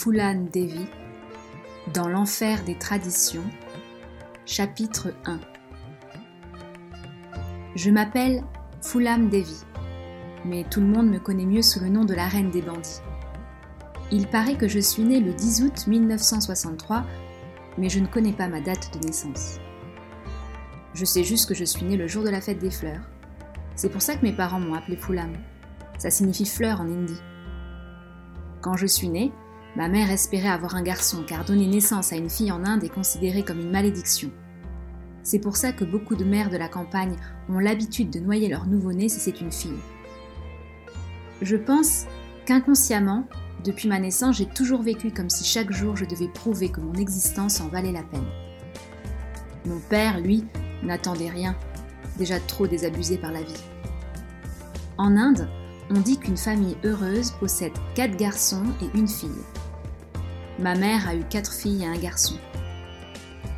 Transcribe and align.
Fulan 0.00 0.46
Devi 0.50 0.86
dans 1.92 2.08
l'enfer 2.08 2.64
des 2.64 2.74
traditions, 2.74 3.44
chapitre 4.46 5.12
1 5.26 5.38
Je 7.76 7.90
m'appelle 7.90 8.42
Fulam 8.80 9.28
Devi, 9.28 9.62
mais 10.46 10.64
tout 10.70 10.80
le 10.80 10.86
monde 10.86 11.10
me 11.10 11.18
connaît 11.18 11.44
mieux 11.44 11.60
sous 11.60 11.80
le 11.80 11.90
nom 11.90 12.06
de 12.06 12.14
la 12.14 12.28
reine 12.28 12.50
des 12.50 12.62
bandits. 12.62 13.02
Il 14.10 14.26
paraît 14.26 14.56
que 14.56 14.68
je 14.68 14.78
suis 14.78 15.02
née 15.02 15.20
le 15.20 15.34
10 15.34 15.64
août 15.64 15.86
1963, 15.86 17.04
mais 17.76 17.90
je 17.90 18.00
ne 18.00 18.06
connais 18.06 18.32
pas 18.32 18.48
ma 18.48 18.62
date 18.62 18.98
de 18.98 19.06
naissance. 19.06 19.58
Je 20.94 21.04
sais 21.04 21.24
juste 21.24 21.46
que 21.46 21.54
je 21.54 21.64
suis 21.64 21.84
née 21.84 21.98
le 21.98 22.08
jour 22.08 22.24
de 22.24 22.30
la 22.30 22.40
fête 22.40 22.58
des 22.58 22.70
fleurs. 22.70 23.02
C'est 23.76 23.90
pour 23.90 24.00
ça 24.00 24.16
que 24.16 24.24
mes 24.24 24.32
parents 24.32 24.60
m'ont 24.60 24.72
appelée 24.72 24.96
Fulam. 24.96 25.34
Ça 25.98 26.08
signifie 26.08 26.46
fleur 26.46 26.80
en 26.80 26.86
hindi. 26.86 27.20
Quand 28.62 28.78
je 28.78 28.86
suis 28.86 29.10
née, 29.10 29.30
ma 29.76 29.88
mère 29.88 30.10
espérait 30.10 30.48
avoir 30.48 30.74
un 30.74 30.82
garçon 30.82 31.24
car 31.26 31.44
donner 31.44 31.66
naissance 31.66 32.12
à 32.12 32.16
une 32.16 32.30
fille 32.30 32.52
en 32.52 32.64
Inde 32.64 32.84
est 32.84 32.88
considéré 32.88 33.42
comme 33.44 33.60
une 33.60 33.70
malédiction. 33.70 34.30
C'est 35.22 35.38
pour 35.38 35.56
ça 35.56 35.72
que 35.72 35.84
beaucoup 35.84 36.16
de 36.16 36.24
mères 36.24 36.50
de 36.50 36.56
la 36.56 36.68
campagne 36.68 37.16
ont 37.48 37.58
l'habitude 37.58 38.10
de 38.10 38.20
noyer 38.20 38.48
leur 38.48 38.66
nouveau-né 38.66 39.08
si 39.08 39.20
c'est 39.20 39.40
une 39.40 39.52
fille. 39.52 39.78
Je 41.42 41.56
pense 41.56 42.06
qu'inconsciemment, 42.46 43.26
depuis 43.64 43.88
ma 43.88 43.98
naissance, 43.98 44.38
j'ai 44.38 44.46
toujours 44.46 44.82
vécu 44.82 45.10
comme 45.10 45.30
si 45.30 45.44
chaque 45.44 45.70
jour 45.70 45.96
je 45.96 46.04
devais 46.04 46.28
prouver 46.28 46.70
que 46.70 46.80
mon 46.80 46.94
existence 46.94 47.60
en 47.60 47.68
valait 47.68 47.92
la 47.92 48.02
peine. 48.02 48.26
Mon 49.66 49.78
père, 49.78 50.20
lui, 50.20 50.44
n'attendait 50.82 51.28
rien, 51.28 51.54
déjà 52.16 52.40
trop 52.40 52.66
désabusé 52.66 53.18
par 53.18 53.32
la 53.32 53.42
vie. 53.42 53.64
En 54.96 55.16
Inde, 55.16 55.48
on 55.90 56.00
dit 56.00 56.18
qu'une 56.18 56.36
famille 56.36 56.76
heureuse 56.84 57.32
possède 57.32 57.72
quatre 57.94 58.16
garçons 58.16 58.64
et 58.82 58.98
une 58.98 59.08
fille. 59.08 59.30
Ma 60.60 60.74
mère 60.74 61.08
a 61.08 61.14
eu 61.14 61.24
quatre 61.24 61.54
filles 61.54 61.84
et 61.84 61.86
un 61.86 61.96
garçon. 61.96 62.34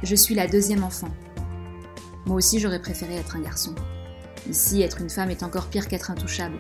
Je 0.05 0.15
suis 0.15 0.37
la 0.37 0.47
deuxième 0.47 0.85
enfant. 0.85 1.09
Moi 2.27 2.37
aussi 2.37 2.61
j'aurais 2.61 2.81
préféré 2.81 3.17
être 3.17 3.35
un 3.35 3.41
garçon. 3.41 3.75
Ici, 4.49 4.83
être 4.83 5.01
une 5.01 5.11
femme 5.11 5.31
est 5.31 5.43
encore 5.43 5.67
pire 5.67 5.89
qu'être 5.89 6.13
intouchable. 6.13 6.59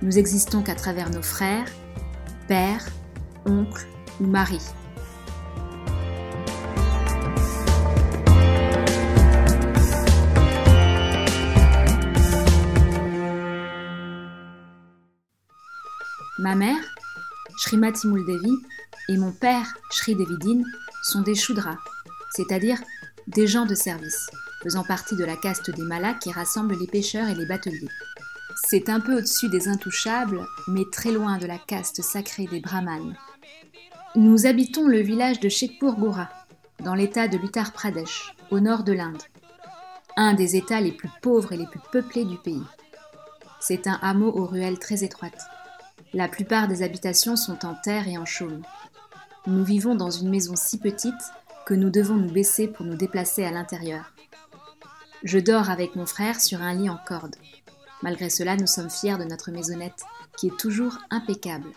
Nous 0.00 0.18
existons 0.18 0.62
qu'à 0.62 0.74
travers 0.74 1.10
nos 1.10 1.20
frères, 1.20 1.68
pères, 2.48 2.86
oncles 3.44 3.86
ou 4.20 4.26
maris. 4.26 4.70
Ma 16.38 16.54
mère, 16.54 16.80
Srimati 17.58 18.06
Muldevi, 18.08 18.50
et 19.08 19.16
mon 19.16 19.32
père, 19.32 19.74
Sri 19.90 20.14
Devidin, 20.14 20.62
sont 21.02 21.22
des 21.22 21.34
Shudras, 21.34 21.78
c'est-à-dire 22.30 22.78
des 23.26 23.46
gens 23.46 23.66
de 23.66 23.74
service, 23.74 24.30
faisant 24.62 24.84
partie 24.84 25.16
de 25.16 25.24
la 25.24 25.36
caste 25.36 25.70
des 25.70 25.82
Malas 25.82 26.14
qui 26.14 26.30
rassemble 26.30 26.78
les 26.78 26.86
pêcheurs 26.86 27.28
et 27.28 27.34
les 27.34 27.46
bateliers. 27.46 27.88
C'est 28.68 28.88
un 28.88 29.00
peu 29.00 29.18
au-dessus 29.18 29.48
des 29.48 29.68
intouchables, 29.68 30.46
mais 30.68 30.84
très 30.90 31.10
loin 31.10 31.38
de 31.38 31.46
la 31.46 31.58
caste 31.58 32.02
sacrée 32.02 32.46
des 32.46 32.60
Brahmanes. 32.60 33.16
Nous 34.14 34.46
habitons 34.46 34.86
le 34.86 35.00
village 35.00 35.40
de 35.40 35.48
Shekpur 35.48 35.96
Gora, 35.96 36.28
dans 36.80 36.94
l'état 36.94 37.28
de 37.28 37.38
l'Uttar 37.38 37.72
Pradesh, 37.72 38.34
au 38.50 38.60
nord 38.60 38.84
de 38.84 38.92
l'Inde, 38.92 39.22
un 40.16 40.34
des 40.34 40.56
états 40.56 40.80
les 40.80 40.92
plus 40.92 41.08
pauvres 41.22 41.52
et 41.52 41.56
les 41.56 41.66
plus 41.66 41.80
peuplés 41.90 42.24
du 42.24 42.36
pays. 42.36 42.64
C'est 43.60 43.86
un 43.86 43.98
hameau 44.02 44.30
aux 44.30 44.46
ruelles 44.46 44.78
très 44.78 45.04
étroites. 45.04 45.46
La 46.12 46.28
plupart 46.28 46.68
des 46.68 46.82
habitations 46.82 47.36
sont 47.36 47.64
en 47.64 47.74
terre 47.74 48.08
et 48.08 48.18
en 48.18 48.26
chaume. 48.26 48.62
Nous 49.48 49.64
vivons 49.64 49.96
dans 49.96 50.10
une 50.10 50.30
maison 50.30 50.54
si 50.54 50.78
petite 50.78 51.14
que 51.66 51.74
nous 51.74 51.90
devons 51.90 52.14
nous 52.14 52.30
baisser 52.30 52.68
pour 52.68 52.86
nous 52.86 52.94
déplacer 52.94 53.44
à 53.44 53.50
l'intérieur. 53.50 54.12
Je 55.24 55.40
dors 55.40 55.68
avec 55.68 55.96
mon 55.96 56.06
frère 56.06 56.40
sur 56.40 56.62
un 56.62 56.74
lit 56.74 56.88
en 56.88 56.98
corde. 57.08 57.34
Malgré 58.02 58.30
cela, 58.30 58.56
nous 58.56 58.68
sommes 58.68 58.90
fiers 58.90 59.18
de 59.18 59.24
notre 59.24 59.50
maisonnette, 59.50 60.04
qui 60.36 60.46
est 60.46 60.56
toujours 60.56 60.98
impeccable. 61.10 61.70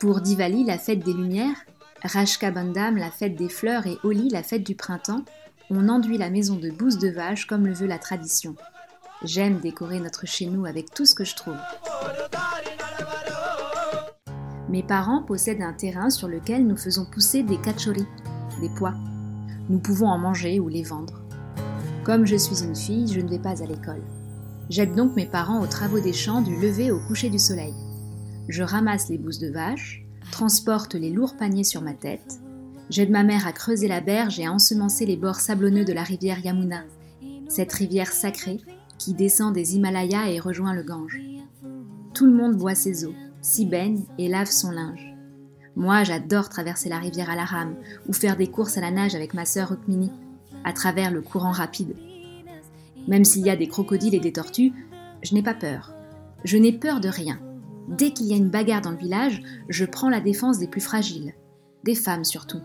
Pour 0.00 0.22
Diwali, 0.22 0.64
la 0.64 0.78
fête 0.78 1.00
des 1.00 1.12
Lumières, 1.12 1.66
Rajka 2.02 2.50
Bandam, 2.50 2.96
la 2.96 3.10
fête 3.10 3.36
des 3.36 3.50
fleurs 3.50 3.86
et 3.86 3.98
Holi, 4.04 4.30
la 4.30 4.42
fête 4.42 4.64
du 4.64 4.74
printemps, 4.74 5.24
on 5.70 5.90
enduit 5.90 6.18
la 6.18 6.30
maison 6.30 6.56
de 6.56 6.70
bouse 6.70 6.98
de 6.98 7.08
vache 7.08 7.46
comme 7.46 7.66
le 7.66 7.74
veut 7.74 7.86
la 7.86 7.98
tradition. 7.98 8.56
J'aime 9.22 9.60
décorer 9.60 10.00
notre 10.00 10.26
chez 10.26 10.46
nous 10.46 10.64
avec 10.64 10.94
tout 10.94 11.04
ce 11.04 11.14
que 11.14 11.24
je 11.24 11.36
trouve. 11.36 11.56
Mes 14.72 14.82
parents 14.82 15.22
possèdent 15.22 15.60
un 15.60 15.74
terrain 15.74 16.08
sur 16.08 16.28
lequel 16.28 16.66
nous 16.66 16.78
faisons 16.78 17.04
pousser 17.04 17.42
des 17.42 17.58
kachoris, 17.58 18.06
des 18.62 18.70
pois. 18.70 18.94
Nous 19.68 19.78
pouvons 19.78 20.06
en 20.06 20.16
manger 20.16 20.60
ou 20.60 20.68
les 20.68 20.82
vendre. 20.82 21.20
Comme 22.04 22.24
je 22.24 22.36
suis 22.36 22.64
une 22.64 22.74
fille, 22.74 23.06
je 23.06 23.20
ne 23.20 23.28
vais 23.28 23.38
pas 23.38 23.62
à 23.62 23.66
l'école. 23.66 24.00
J'aide 24.70 24.94
donc 24.94 25.14
mes 25.14 25.26
parents 25.26 25.60
aux 25.60 25.66
travaux 25.66 26.00
des 26.00 26.14
champs 26.14 26.40
du 26.40 26.58
lever 26.58 26.90
au 26.90 27.00
coucher 27.00 27.28
du 27.28 27.38
soleil. 27.38 27.74
Je 28.48 28.62
ramasse 28.62 29.10
les 29.10 29.18
bousses 29.18 29.40
de 29.40 29.50
vache, 29.50 30.06
transporte 30.30 30.94
les 30.94 31.10
lourds 31.10 31.36
paniers 31.36 31.64
sur 31.64 31.82
ma 31.82 31.92
tête. 31.92 32.40
J'aide 32.88 33.10
ma 33.10 33.24
mère 33.24 33.46
à 33.46 33.52
creuser 33.52 33.88
la 33.88 34.00
berge 34.00 34.40
et 34.40 34.46
à 34.46 34.52
ensemencer 34.52 35.04
les 35.04 35.18
bords 35.18 35.40
sablonneux 35.40 35.84
de 35.84 35.92
la 35.92 36.02
rivière 36.02 36.42
Yamuna, 36.42 36.84
cette 37.46 37.74
rivière 37.74 38.10
sacrée 38.10 38.62
qui 38.96 39.12
descend 39.12 39.52
des 39.52 39.76
Himalayas 39.76 40.30
et 40.30 40.40
rejoint 40.40 40.72
le 40.72 40.82
Gange. 40.82 41.20
Tout 42.14 42.24
le 42.24 42.32
monde 42.32 42.56
boit 42.56 42.74
ses 42.74 43.04
eaux, 43.04 43.14
s'y 43.42 43.66
baigne 43.66 44.04
et 44.18 44.28
lave 44.28 44.50
son 44.50 44.70
linge. 44.70 45.14
Moi, 45.74 46.04
j'adore 46.04 46.48
traverser 46.48 46.88
la 46.88 46.98
rivière 46.98 47.28
à 47.28 47.36
la 47.36 47.44
rame 47.44 47.74
ou 48.08 48.12
faire 48.12 48.36
des 48.36 48.46
courses 48.46 48.78
à 48.78 48.80
la 48.80 48.90
nage 48.90 49.14
avec 49.14 49.34
ma 49.34 49.44
sœur 49.44 49.70
Rukmini, 49.70 50.10
à 50.64 50.72
travers 50.72 51.10
le 51.10 51.20
courant 51.20 51.50
rapide. 51.50 51.96
Même 53.08 53.24
s'il 53.24 53.44
y 53.44 53.50
a 53.50 53.56
des 53.56 53.68
crocodiles 53.68 54.14
et 54.14 54.20
des 54.20 54.32
tortues, 54.32 54.72
je 55.22 55.34
n'ai 55.34 55.42
pas 55.42 55.54
peur. 55.54 55.92
Je 56.44 56.56
n'ai 56.56 56.72
peur 56.72 57.00
de 57.00 57.08
rien. 57.08 57.38
Dès 57.88 58.12
qu'il 58.12 58.26
y 58.26 58.32
a 58.32 58.36
une 58.36 58.50
bagarre 58.50 58.80
dans 58.80 58.90
le 58.90 58.96
village, 58.96 59.42
je 59.68 59.84
prends 59.84 60.08
la 60.08 60.20
défense 60.20 60.58
des 60.58 60.68
plus 60.68 60.80
fragiles, 60.80 61.34
des 61.84 61.96
femmes 61.96 62.24
surtout. 62.24 62.60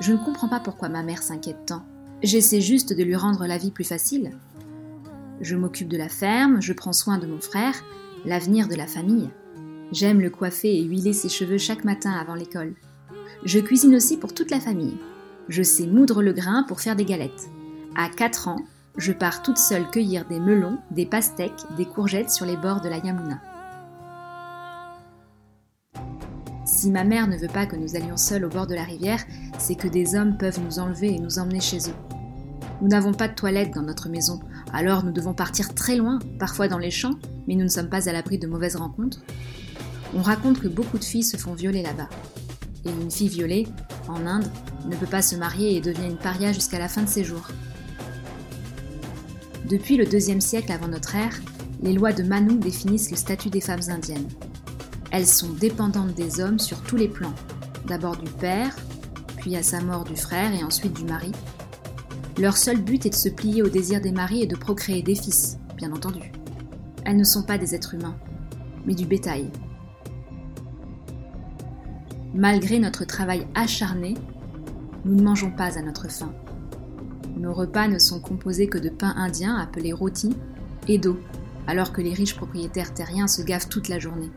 Je 0.00 0.12
ne 0.12 0.18
comprends 0.18 0.48
pas 0.48 0.60
pourquoi 0.60 0.88
ma 0.88 1.02
mère 1.02 1.22
s'inquiète 1.22 1.66
tant. 1.66 1.82
J'essaie 2.22 2.60
juste 2.60 2.92
de 2.92 3.02
lui 3.02 3.16
rendre 3.16 3.46
la 3.46 3.58
vie 3.58 3.72
plus 3.72 3.84
facile. 3.84 4.30
Je 5.40 5.56
m'occupe 5.56 5.88
de 5.88 5.96
la 5.96 6.08
ferme, 6.08 6.60
je 6.60 6.72
prends 6.72 6.92
soin 6.92 7.18
de 7.18 7.26
mon 7.26 7.40
frère, 7.40 7.74
l'avenir 8.24 8.68
de 8.68 8.74
la 8.74 8.86
famille. 8.86 9.30
J'aime 9.90 10.20
le 10.20 10.28
coiffer 10.28 10.76
et 10.76 10.82
huiler 10.82 11.14
ses 11.14 11.30
cheveux 11.30 11.56
chaque 11.56 11.84
matin 11.84 12.12
avant 12.12 12.34
l'école. 12.34 12.74
Je 13.44 13.58
cuisine 13.58 13.94
aussi 13.94 14.18
pour 14.18 14.34
toute 14.34 14.50
la 14.50 14.60
famille. 14.60 14.98
Je 15.48 15.62
sais 15.62 15.86
moudre 15.86 16.22
le 16.22 16.32
grain 16.32 16.64
pour 16.68 16.80
faire 16.80 16.96
des 16.96 17.06
galettes. 17.06 17.48
À 17.96 18.10
4 18.10 18.48
ans, 18.48 18.60
je 18.98 19.12
pars 19.12 19.42
toute 19.42 19.56
seule 19.56 19.88
cueillir 19.90 20.26
des 20.26 20.40
melons, 20.40 20.78
des 20.90 21.06
pastèques, 21.06 21.64
des 21.76 21.86
courgettes 21.86 22.30
sur 22.30 22.44
les 22.44 22.56
bords 22.56 22.82
de 22.82 22.88
la 22.88 22.98
Yamuna. 22.98 23.40
Si 26.66 26.90
ma 26.90 27.04
mère 27.04 27.26
ne 27.26 27.38
veut 27.38 27.48
pas 27.48 27.64
que 27.64 27.76
nous 27.76 27.96
allions 27.96 28.18
seuls 28.18 28.44
au 28.44 28.50
bord 28.50 28.66
de 28.66 28.74
la 28.74 28.84
rivière, 28.84 29.24
c'est 29.58 29.74
que 29.74 29.88
des 29.88 30.14
hommes 30.14 30.36
peuvent 30.36 30.60
nous 30.62 30.78
enlever 30.78 31.14
et 31.14 31.18
nous 31.18 31.38
emmener 31.38 31.60
chez 31.60 31.78
eux. 31.78 32.16
Nous 32.82 32.88
n'avons 32.88 33.14
pas 33.14 33.26
de 33.26 33.34
toilette 33.34 33.74
dans 33.74 33.82
notre 33.82 34.08
maison, 34.08 34.38
alors 34.72 35.02
nous 35.02 35.12
devons 35.12 35.34
partir 35.34 35.74
très 35.74 35.96
loin, 35.96 36.18
parfois 36.38 36.68
dans 36.68 36.78
les 36.78 36.90
champs, 36.90 37.18
mais 37.46 37.54
nous 37.54 37.64
ne 37.64 37.68
sommes 37.68 37.88
pas 37.88 38.08
à 38.08 38.12
l'abri 38.12 38.38
de 38.38 38.46
mauvaises 38.46 38.76
rencontres. 38.76 39.20
On 40.16 40.22
raconte 40.22 40.60
que 40.60 40.68
beaucoup 40.68 40.98
de 40.98 41.04
filles 41.04 41.24
se 41.24 41.36
font 41.36 41.54
violer 41.54 41.82
là-bas. 41.82 42.08
Et 42.84 42.90
une 42.90 43.10
fille 43.10 43.28
violée, 43.28 43.66
en 44.08 44.26
Inde, 44.26 44.50
ne 44.86 44.96
peut 44.96 45.06
pas 45.06 45.22
se 45.22 45.36
marier 45.36 45.76
et 45.76 45.80
devient 45.80 46.06
une 46.06 46.16
paria 46.16 46.52
jusqu'à 46.52 46.78
la 46.78 46.88
fin 46.88 47.02
de 47.02 47.08
ses 47.08 47.24
jours. 47.24 47.48
Depuis 49.68 49.96
le 49.96 50.06
deuxième 50.06 50.40
siècle 50.40 50.72
avant 50.72 50.88
notre 50.88 51.14
ère, 51.14 51.38
les 51.82 51.92
lois 51.92 52.12
de 52.12 52.22
Manu 52.22 52.58
définissent 52.58 53.10
le 53.10 53.16
statut 53.16 53.50
des 53.50 53.60
femmes 53.60 53.88
indiennes. 53.88 54.28
Elles 55.10 55.26
sont 55.26 55.50
dépendantes 55.50 56.14
des 56.14 56.40
hommes 56.40 56.58
sur 56.58 56.80
tous 56.82 56.96
les 56.96 57.08
plans, 57.08 57.34
d'abord 57.86 58.16
du 58.16 58.30
père, 58.30 58.74
puis 59.36 59.56
à 59.56 59.62
sa 59.62 59.80
mort 59.80 60.04
du 60.04 60.16
frère 60.16 60.54
et 60.54 60.64
ensuite 60.64 60.94
du 60.94 61.04
mari. 61.04 61.32
Leur 62.38 62.56
seul 62.56 62.80
but 62.80 63.04
est 63.04 63.10
de 63.10 63.14
se 63.14 63.28
plier 63.28 63.62
au 63.62 63.68
désir 63.68 64.00
des 64.00 64.12
maris 64.12 64.42
et 64.42 64.46
de 64.46 64.56
procréer 64.56 65.02
des 65.02 65.14
fils, 65.14 65.58
bien 65.76 65.92
entendu. 65.92 66.32
Elles 67.04 67.16
ne 67.16 67.24
sont 67.24 67.42
pas 67.42 67.58
des 67.58 67.74
êtres 67.74 67.94
humains, 67.94 68.16
mais 68.86 68.94
du 68.94 69.06
bétail, 69.06 69.50
Malgré 72.38 72.78
notre 72.78 73.04
travail 73.04 73.48
acharné, 73.56 74.14
nous 75.04 75.16
ne 75.16 75.24
mangeons 75.24 75.50
pas 75.50 75.76
à 75.76 75.82
notre 75.82 76.08
faim. 76.08 76.32
Nos 77.36 77.52
repas 77.52 77.88
ne 77.88 77.98
sont 77.98 78.20
composés 78.20 78.68
que 78.68 78.78
de 78.78 78.90
pain 78.90 79.12
indien 79.16 79.56
appelé 79.56 79.92
roti 79.92 80.36
et 80.86 80.98
d'eau, 80.98 81.18
alors 81.66 81.92
que 81.92 82.00
les 82.00 82.14
riches 82.14 82.36
propriétaires 82.36 82.94
terriens 82.94 83.26
se 83.26 83.42
gavent 83.42 83.68
toute 83.68 83.88
la 83.88 83.98
journée. 83.98 84.30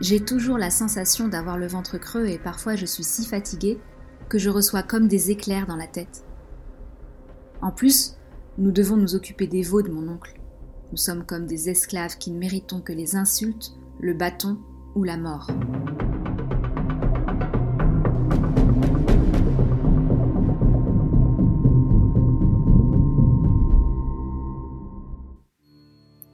J'ai 0.00 0.18
toujours 0.18 0.56
la 0.56 0.70
sensation 0.70 1.28
d'avoir 1.28 1.58
le 1.58 1.66
ventre 1.66 1.98
creux 1.98 2.24
et 2.24 2.38
parfois 2.38 2.74
je 2.74 2.86
suis 2.86 3.04
si 3.04 3.26
fatiguée 3.26 3.78
que 4.30 4.38
je 4.38 4.48
reçois 4.48 4.82
comme 4.82 5.06
des 5.06 5.30
éclairs 5.30 5.66
dans 5.66 5.76
la 5.76 5.86
tête. 5.86 6.24
En 7.60 7.70
plus, 7.70 8.16
nous 8.56 8.72
devons 8.72 8.96
nous 8.96 9.14
occuper 9.14 9.46
des 9.46 9.60
veaux 9.60 9.82
de 9.82 9.90
mon 9.90 10.08
oncle. 10.08 10.40
Nous 10.90 10.96
sommes 10.96 11.26
comme 11.26 11.44
des 11.44 11.68
esclaves 11.68 12.16
qui 12.16 12.30
ne 12.30 12.38
méritons 12.38 12.80
que 12.80 12.94
les 12.94 13.14
insultes, 13.14 13.74
le 14.00 14.14
bâton 14.14 14.58
ou 14.94 15.04
la 15.04 15.18
mort. 15.18 15.50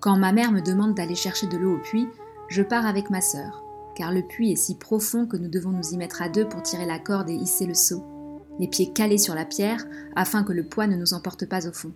Quand 0.00 0.16
ma 0.16 0.32
mère 0.32 0.50
me 0.50 0.62
demande 0.62 0.94
d'aller 0.94 1.14
chercher 1.14 1.46
de 1.46 1.58
l'eau 1.58 1.76
au 1.76 1.78
puits, 1.78 2.08
je 2.48 2.62
pars 2.62 2.86
avec 2.86 3.10
ma 3.10 3.20
sœur, 3.20 3.62
car 3.94 4.12
le 4.12 4.22
puits 4.22 4.50
est 4.50 4.56
si 4.56 4.74
profond 4.74 5.26
que 5.26 5.36
nous 5.36 5.48
devons 5.48 5.70
nous 5.70 5.92
y 5.92 5.98
mettre 5.98 6.22
à 6.22 6.30
deux 6.30 6.48
pour 6.48 6.62
tirer 6.62 6.86
la 6.86 6.98
corde 6.98 7.28
et 7.28 7.34
hisser 7.34 7.66
le 7.66 7.74
seau, 7.74 8.02
les 8.58 8.66
pieds 8.66 8.94
calés 8.94 9.18
sur 9.18 9.34
la 9.34 9.44
pierre 9.44 9.84
afin 10.16 10.42
que 10.42 10.54
le 10.54 10.64
poids 10.64 10.86
ne 10.86 10.96
nous 10.96 11.12
emporte 11.12 11.44
pas 11.44 11.68
au 11.68 11.72
fond. 11.72 11.92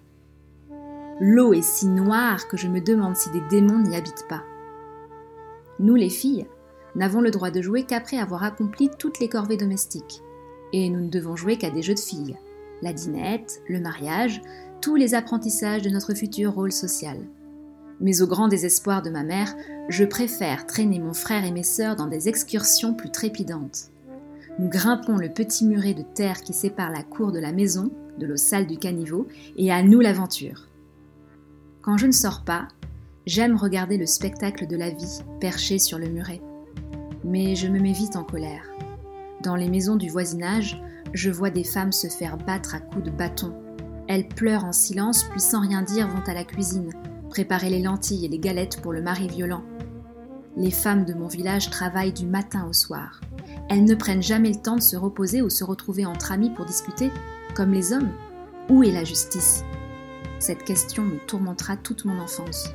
L'eau 1.19 1.55
est 1.55 1.63
si 1.63 1.87
noire 1.87 2.47
que 2.49 2.59
je 2.59 2.69
me 2.69 2.81
demande 2.81 3.17
si 3.17 3.31
des 3.31 3.41
démons 3.49 3.79
n'y 3.79 3.97
habitent 3.97 4.27
pas. 4.29 4.43
Nous 5.79 5.95
les 5.95 6.11
filles 6.11 6.47
n'avons 6.97 7.23
le 7.23 7.31
droit 7.31 7.51
de 7.51 7.63
jouer 7.63 7.85
qu'après 7.85 8.19
avoir 8.19 8.45
accompli 8.45 8.91
toutes 8.99 9.19
les 9.19 9.31
corvées 9.31 9.57
domestiques, 9.57 10.21
et 10.75 10.91
nous 10.91 11.01
ne 11.01 11.09
devons 11.09 11.37
jouer 11.37 11.57
qu'à 11.57 11.71
des 11.71 11.83
jeux 11.83 11.95
de 11.95 12.01
filles, 12.01 12.37
la 12.83 12.93
dinette, 12.93 13.63
le 13.67 13.81
mariage, 13.81 14.43
tous 14.83 14.95
les 14.95 15.15
apprentissages 15.15 15.83
de 15.83 15.91
notre 15.91 16.13
futur 16.13 16.53
rôle 16.53 16.73
social. 16.73 17.17
Mais 18.01 18.23
au 18.23 18.27
grand 18.27 18.49
désespoir 18.49 19.03
de 19.03 19.11
ma 19.11 19.23
mère, 19.23 19.55
je 19.89 20.05
préfère 20.05 20.67
traîner 20.67 20.99
mon 20.99 21.15
frère 21.15 21.45
et 21.45 21.53
mes 21.53 21.63
sœurs 21.63 21.97
dans 21.97 22.07
des 22.07 22.29
excursions 22.29 22.95
plus 22.95 23.11
trépidantes. 23.11 23.91
Nous 24.59 24.69
grimpons 24.69 25.17
le 25.17 25.29
petit 25.29 25.65
muret 25.65 25.95
de 25.95 26.03
terre 26.03 26.41
qui 26.41 26.53
sépare 26.53 26.91
la 26.91 27.03
cour 27.03 27.33
de 27.33 27.41
la 27.41 27.53
maison 27.53 27.91
de 28.19 28.27
l'eau 28.27 28.37
sale 28.37 28.67
du 28.67 28.79
caniveau, 28.79 29.27
et 29.57 29.73
à 29.73 29.83
nous 29.83 30.01
l'aventure. 30.01 30.69
Quand 31.83 31.97
je 31.97 32.07
ne 32.07 32.13
sors 32.13 32.45
pas, 32.45 32.69
j'aime 33.27 33.57
regarder 33.57 33.97
le 33.97 34.07
spectacle 34.07 34.67
de 34.67 34.77
la 34.77 34.91
vie 34.91 35.21
perché 35.41 35.79
sur 35.79 35.99
le 35.99 36.09
muret. 36.09 36.41
Mais 37.25 37.55
je 37.55 37.69
me 37.69 37.81
mets 37.81 37.93
vite 37.93 38.17
en 38.17 38.25
colère. 38.25 38.65
Dans 39.43 39.57
les 39.57 39.69
maisons 39.69 39.97
du 39.97 40.09
voisinage, 40.09 40.83
je 41.13 41.31
vois 41.31 41.51
des 41.51 41.65
femmes 41.65 41.93
se 41.93 42.09
faire 42.09 42.37
battre 42.37 42.75
à 42.75 42.81
coups 42.81 43.05
de 43.05 43.11
bâton. 43.11 43.53
Elles 44.09 44.29
pleurent 44.29 44.65
en 44.65 44.73
silence, 44.73 45.25
puis 45.25 45.41
sans 45.41 45.61
rien 45.61 45.83
dire 45.83 46.09
vont 46.09 46.23
à 46.27 46.35
la 46.35 46.45
cuisine, 46.45 46.91
préparer 47.35 47.69
les 47.69 47.83
lentilles 47.83 48.25
et 48.25 48.29
les 48.29 48.39
galettes 48.39 48.81
pour 48.81 48.93
le 48.93 49.03
mari 49.03 49.27
violent. 49.27 49.65
Les 50.57 50.71
femmes 50.71 51.05
de 51.05 51.15
mon 51.15 51.27
village 51.27 51.69
travaillent 51.69 52.13
du 52.13 52.27
matin 52.27 52.65
au 52.71 52.73
soir. 52.73 53.21
Elles 53.69 53.83
ne 53.83 53.97
prennent 53.97 54.23
jamais 54.23 54.51
le 54.51 54.63
temps 54.63 54.77
de 54.77 54.81
se 54.81 54.95
reposer 54.95 55.43
ou 55.43 55.51
se 55.51 55.65
retrouver 55.65 56.07
entre 56.07 56.31
amis 56.31 56.51
pour 56.51 56.65
discuter, 56.65 57.11
comme 57.57 57.73
les 57.73 57.93
hommes. 57.93 58.13
Où 58.69 58.85
est 58.85 58.93
la 58.93 59.03
justice? 59.03 59.65
Cette 60.39 60.63
question 60.63 61.03
me 61.03 61.19
tourmentera 61.27 61.77
toute 61.77 62.05
mon 62.05 62.21
enfance. 62.21 62.69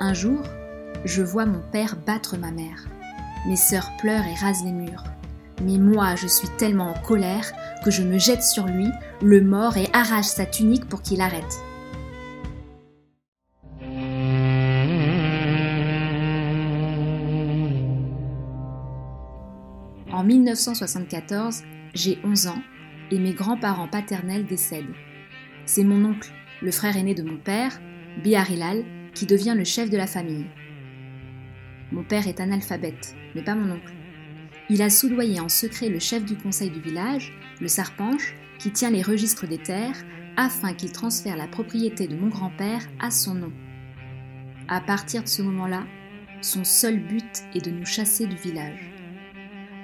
Un 0.00 0.14
jour, 0.14 0.40
je 1.04 1.22
vois 1.22 1.44
mon 1.44 1.60
père 1.72 1.96
battre 2.06 2.38
ma 2.38 2.52
mère. 2.52 2.86
Mes 3.46 3.56
sœurs 3.56 3.90
pleurent 3.98 4.26
et 4.26 4.34
rasent 4.34 4.64
les 4.64 4.72
murs. 4.72 5.04
Mais 5.62 5.76
moi, 5.76 6.14
je 6.14 6.26
suis 6.26 6.48
tellement 6.56 6.88
en 6.88 7.02
colère 7.02 7.52
que 7.84 7.90
je 7.90 8.02
me 8.02 8.16
jette 8.16 8.42
sur 8.42 8.64
lui, 8.64 8.88
le 9.20 9.42
mords 9.42 9.76
et 9.76 9.90
arrache 9.92 10.24
sa 10.24 10.46
tunique 10.46 10.88
pour 10.88 11.02
qu'il 11.02 11.20
arrête. 11.20 11.60
1974, 20.56 21.62
j'ai 21.94 22.18
11 22.24 22.46
ans 22.48 22.62
et 23.10 23.18
mes 23.18 23.34
grands-parents 23.34 23.88
paternels 23.88 24.46
décèdent. 24.46 24.94
C'est 25.66 25.84
mon 25.84 26.04
oncle, 26.04 26.32
le 26.62 26.70
frère 26.70 26.96
aîné 26.96 27.14
de 27.14 27.22
mon 27.22 27.36
père, 27.36 27.80
Biharilal, 28.22 28.84
qui 29.14 29.26
devient 29.26 29.54
le 29.56 29.64
chef 29.64 29.90
de 29.90 29.96
la 29.96 30.06
famille. 30.06 30.46
Mon 31.92 32.02
père 32.02 32.26
est 32.26 32.40
analphabète, 32.40 33.14
mais 33.34 33.42
pas 33.42 33.54
mon 33.54 33.74
oncle. 33.74 33.92
Il 34.70 34.82
a 34.82 34.90
soudoyé 34.90 35.40
en 35.40 35.48
secret 35.48 35.88
le 35.88 35.98
chef 35.98 36.24
du 36.24 36.36
conseil 36.36 36.70
du 36.70 36.80
village, 36.80 37.32
le 37.60 37.68
Sarpanche, 37.68 38.34
qui 38.58 38.72
tient 38.72 38.90
les 38.90 39.02
registres 39.02 39.46
des 39.46 39.58
terres, 39.58 40.04
afin 40.36 40.72
qu'il 40.72 40.92
transfère 40.92 41.36
la 41.36 41.46
propriété 41.46 42.08
de 42.08 42.16
mon 42.16 42.28
grand-père 42.28 42.82
à 42.98 43.10
son 43.10 43.34
nom. 43.34 43.52
À 44.68 44.80
partir 44.80 45.22
de 45.22 45.28
ce 45.28 45.42
moment-là, 45.42 45.84
son 46.40 46.64
seul 46.64 46.98
but 46.98 47.44
est 47.54 47.64
de 47.64 47.70
nous 47.70 47.86
chasser 47.86 48.26
du 48.26 48.36
village. 48.36 48.95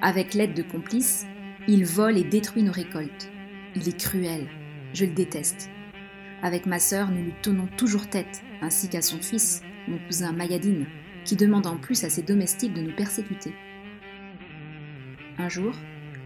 Avec 0.05 0.33
l'aide 0.33 0.53
de 0.53 0.63
complices, 0.63 1.25
il 1.65 1.85
vole 1.85 2.17
et 2.17 2.25
détruit 2.25 2.61
nos 2.61 2.73
récoltes. 2.73 3.31
Il 3.73 3.87
est 3.87 3.97
cruel, 3.97 4.49
je 4.93 5.05
le 5.05 5.13
déteste. 5.13 5.69
Avec 6.41 6.65
ma 6.65 6.77
sœur, 6.77 7.09
nous 7.09 7.23
lui 7.23 7.33
tenons 7.41 7.67
toujours 7.77 8.09
tête, 8.09 8.43
ainsi 8.61 8.89
qu'à 8.89 9.01
son 9.01 9.19
fils, 9.19 9.61
mon 9.87 9.97
cousin 9.99 10.33
Mayadine, 10.33 10.87
qui 11.23 11.37
demande 11.37 11.67
en 11.67 11.77
plus 11.77 12.03
à 12.03 12.09
ses 12.09 12.21
domestiques 12.21 12.73
de 12.73 12.81
nous 12.81 12.93
persécuter. 12.93 13.55
Un 15.37 15.47
jour, 15.47 15.73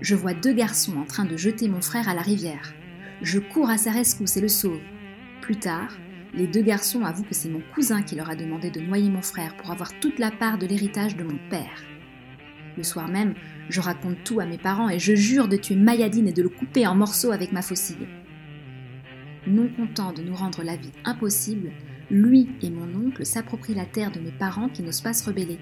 je 0.02 0.16
vois 0.16 0.34
deux 0.34 0.54
garçons 0.54 0.98
en 0.98 1.06
train 1.06 1.26
de 1.26 1.38
jeter 1.38 1.70
mon 1.70 1.82
frère 1.82 2.10
à 2.10 2.16
la 2.16 2.24
rivière. 2.24 2.74
Je 3.22 3.38
cours 3.38 3.70
à 3.70 3.78
sa 3.78 3.92
rescousse 3.92 4.38
et 4.38 4.42
le 4.42 4.48
sauve. 4.48 4.82
Plus 5.42 5.58
tard, 5.58 5.96
les 6.34 6.48
deux 6.48 6.64
garçons 6.64 7.06
avouent 7.06 7.26
que 7.26 7.36
c'est 7.36 7.48
mon 7.48 7.62
cousin 7.76 8.02
qui 8.02 8.16
leur 8.16 8.32
a 8.32 8.36
demandé 8.36 8.72
de 8.72 8.82
noyer 8.82 9.12
mon 9.12 9.22
frère 9.22 9.56
pour 9.56 9.70
avoir 9.70 9.94
toute 10.00 10.18
la 10.18 10.32
part 10.32 10.58
de 10.58 10.66
l'héritage 10.66 11.16
de 11.16 11.24
mon 11.24 11.38
père. 11.52 11.84
Le 12.78 12.84
soir 12.84 13.10
même, 13.10 13.34
je 13.70 13.82
raconte 13.82 14.24
tout 14.24 14.40
à 14.40 14.46
mes 14.46 14.58
parents 14.58 14.90
et 14.90 15.00
je 15.00 15.16
jure 15.16 15.48
de 15.48 15.58
tuer 15.58 15.76
Mayadine 15.76 16.28
et 16.28 16.34
de 16.34 16.44
le 16.44 16.50
couper 16.50 16.86
en 16.88 16.96
morceaux 16.96 17.32
avec 17.32 17.52
ma 17.52 17.62
faucille 17.62 18.08
non 19.48 19.70
content 19.70 20.12
de 20.14 20.22
nous 20.22 20.36
rendre 20.36 20.64
la 20.64 20.76
vie 20.76 20.92
impossible, 21.06 21.72
lui 22.12 22.50
et 22.62 22.70
mon 22.70 23.08
oncle 23.08 23.26
s'approprient 23.26 23.74
la 23.74 23.86
terre 23.86 24.12
de 24.12 24.20
mes 24.20 24.32
parents 24.32 24.70
qui 24.70 24.84
n'osent 24.84 25.02
pas 25.02 25.14
se 25.14 25.26
rebeller. 25.26 25.60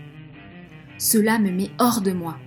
Cela 0.98 1.40
me 1.40 1.52
met 1.52 1.70
hors 1.80 2.02
de 2.02 2.12
moi. 2.12 2.38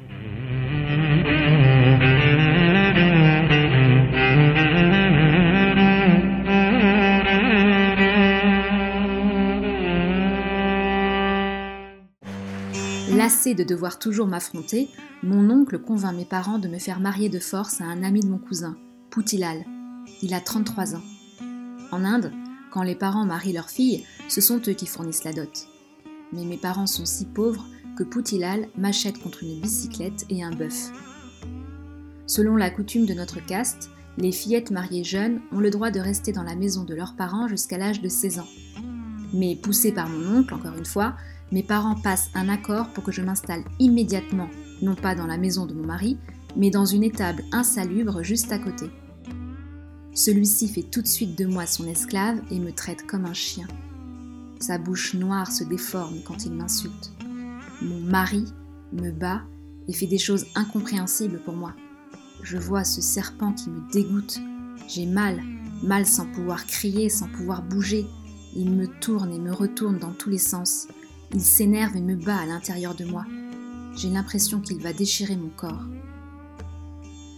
De 13.45 13.63
devoir 13.63 14.01
toujours 14.01 14.27
m'affronter, 14.27 14.91
mon 15.23 15.49
oncle 15.49 15.79
convainc 15.79 16.15
mes 16.15 16.25
parents 16.25 16.59
de 16.59 16.67
me 16.67 16.79
faire 16.79 16.99
marier 16.99 17.29
de 17.29 17.39
force 17.39 17.81
à 17.81 17.85
un 17.85 18.03
ami 18.03 18.21
de 18.21 18.29
mon 18.29 18.37
cousin, 18.37 18.77
Poutilal. 19.11 19.65
Il 20.23 20.35
a 20.35 20.41
33 20.41 20.97
ans. 20.97 21.03
En 21.93 22.05
Inde, 22.05 22.33
quand 22.73 22.83
les 22.83 22.97
parents 22.97 23.25
marient 23.25 23.53
leurs 23.53 23.71
filles, 23.71 24.05
ce 24.29 24.41
sont 24.41 24.61
eux 24.67 24.73
qui 24.73 24.87
fournissent 24.87 25.23
la 25.23 25.33
dot. 25.33 25.69
Mais 26.33 26.45
mes 26.45 26.57
parents 26.57 26.89
sont 26.89 27.07
si 27.07 27.27
pauvres 27.27 27.65
que 27.97 28.03
Poutilal 28.03 28.69
m'achète 28.77 29.19
contre 29.19 29.45
une 29.45 29.61
bicyclette 29.61 30.27
et 30.31 30.43
un 30.43 30.53
bœuf. 30.53 30.91
Selon 32.27 32.57
la 32.57 32.71
coutume 32.71 33.07
de 33.07 33.15
notre 33.15 33.39
caste, 33.47 33.89
les 34.19 34.33
fillettes 34.33 34.73
mariées 34.73 35.05
jeunes 35.05 35.41
ont 35.53 35.61
le 35.61 35.71
droit 35.71 35.93
de 35.93 36.01
rester 36.01 36.33
dans 36.33 36.43
la 36.43 36.57
maison 36.57 36.83
de 36.83 36.95
leurs 36.95 37.15
parents 37.15 37.47
jusqu'à 37.47 37.79
l'âge 37.79 38.03
de 38.03 38.09
16 38.09 38.41
ans. 38.41 38.49
Mais 39.33 39.55
poussé 39.55 39.93
par 39.93 40.09
mon 40.09 40.39
oncle, 40.39 40.55
encore 40.55 40.77
une 40.77 40.85
fois, 40.85 41.15
mes 41.53 41.63
parents 41.63 41.95
passent 41.95 42.31
un 42.35 42.49
accord 42.49 42.89
pour 42.91 43.05
que 43.05 43.13
je 43.13 43.23
m'installe 43.23 43.65
immédiatement, 43.79 44.49
non 44.83 44.95
pas 44.95 45.15
dans 45.15 45.27
la 45.27 45.39
maison 45.39 45.67
de 45.67 45.75
mon 45.75 45.87
mari, 45.87 46.19
mais 46.57 46.71
dans 46.71 46.85
une 46.85 47.05
étable 47.05 47.45
insalubre 47.53 48.23
juste 48.23 48.53
à 48.53 48.59
côté. 48.59 48.91
Celui-ci 50.15 50.69
fait 50.69 50.83
tout 50.83 51.01
de 51.01 51.07
suite 51.07 51.39
de 51.39 51.47
moi 51.47 51.67
son 51.67 51.87
esclave 51.87 52.41
et 52.51 52.59
me 52.59 52.73
traite 52.73 53.07
comme 53.07 53.25
un 53.25 53.35
chien. 53.35 53.69
Sa 54.61 54.77
bouche 54.77 55.15
noire 55.15 55.53
se 55.53 55.65
déforme 55.65 56.21
quand 56.25 56.45
il 56.45 56.53
m'insulte. 56.53 57.13
Mon 57.81 58.01
mari 58.01 58.45
me 58.93 59.13
bat 59.13 59.43
et 59.87 59.93
fait 59.93 60.07
des 60.07 60.19
choses 60.19 60.47
incompréhensibles 60.55 61.41
pour 61.45 61.55
moi. 61.55 61.75
Je 62.43 62.59
vois 62.59 62.85
ce 62.85 63.01
serpent 63.01 63.53
qui 63.53 63.71
me 63.71 63.89
dégoûte. 63.93 64.41
J'ai 64.89 65.07
mal, 65.07 65.41
mal 65.83 66.07
sans 66.07 66.27
pouvoir 66.27 66.67
crier, 66.67 67.09
sans 67.09 67.29
pouvoir 67.29 67.63
bouger. 67.63 68.07
Il 68.57 68.73
me 68.73 68.87
tourne 68.87 69.33
et 69.33 69.39
me 69.39 69.53
retourne 69.53 69.99
dans 69.99 70.13
tous 70.13 70.31
les 70.31 70.39
sens. 70.39 70.89
Il 71.35 71.43
s'énerve 71.43 71.97
et 71.97 72.01
me 72.01 72.17
bat 72.17 72.39
à 72.39 72.47
l'intérieur 72.47 72.95
de 72.95 73.05
moi. 73.05 73.25
J'ai 73.97 74.09
l'impression 74.09 74.61
qu'il 74.61 74.81
va 74.81 74.93
déchirer 74.93 75.37
mon 75.37 75.51
corps. 75.51 75.85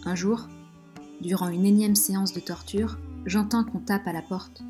Un 0.05 0.15
jour, 0.15 0.49
Durant 1.21 1.49
une 1.49 1.67
énième 1.67 1.97
séance 1.97 2.33
de 2.33 2.41
torture, 2.41 2.99
j'entends 3.27 3.65
qu'on 3.65 3.81
tape 3.81 4.07
à 4.07 4.13
la 4.13 4.23
porte. 4.23 4.63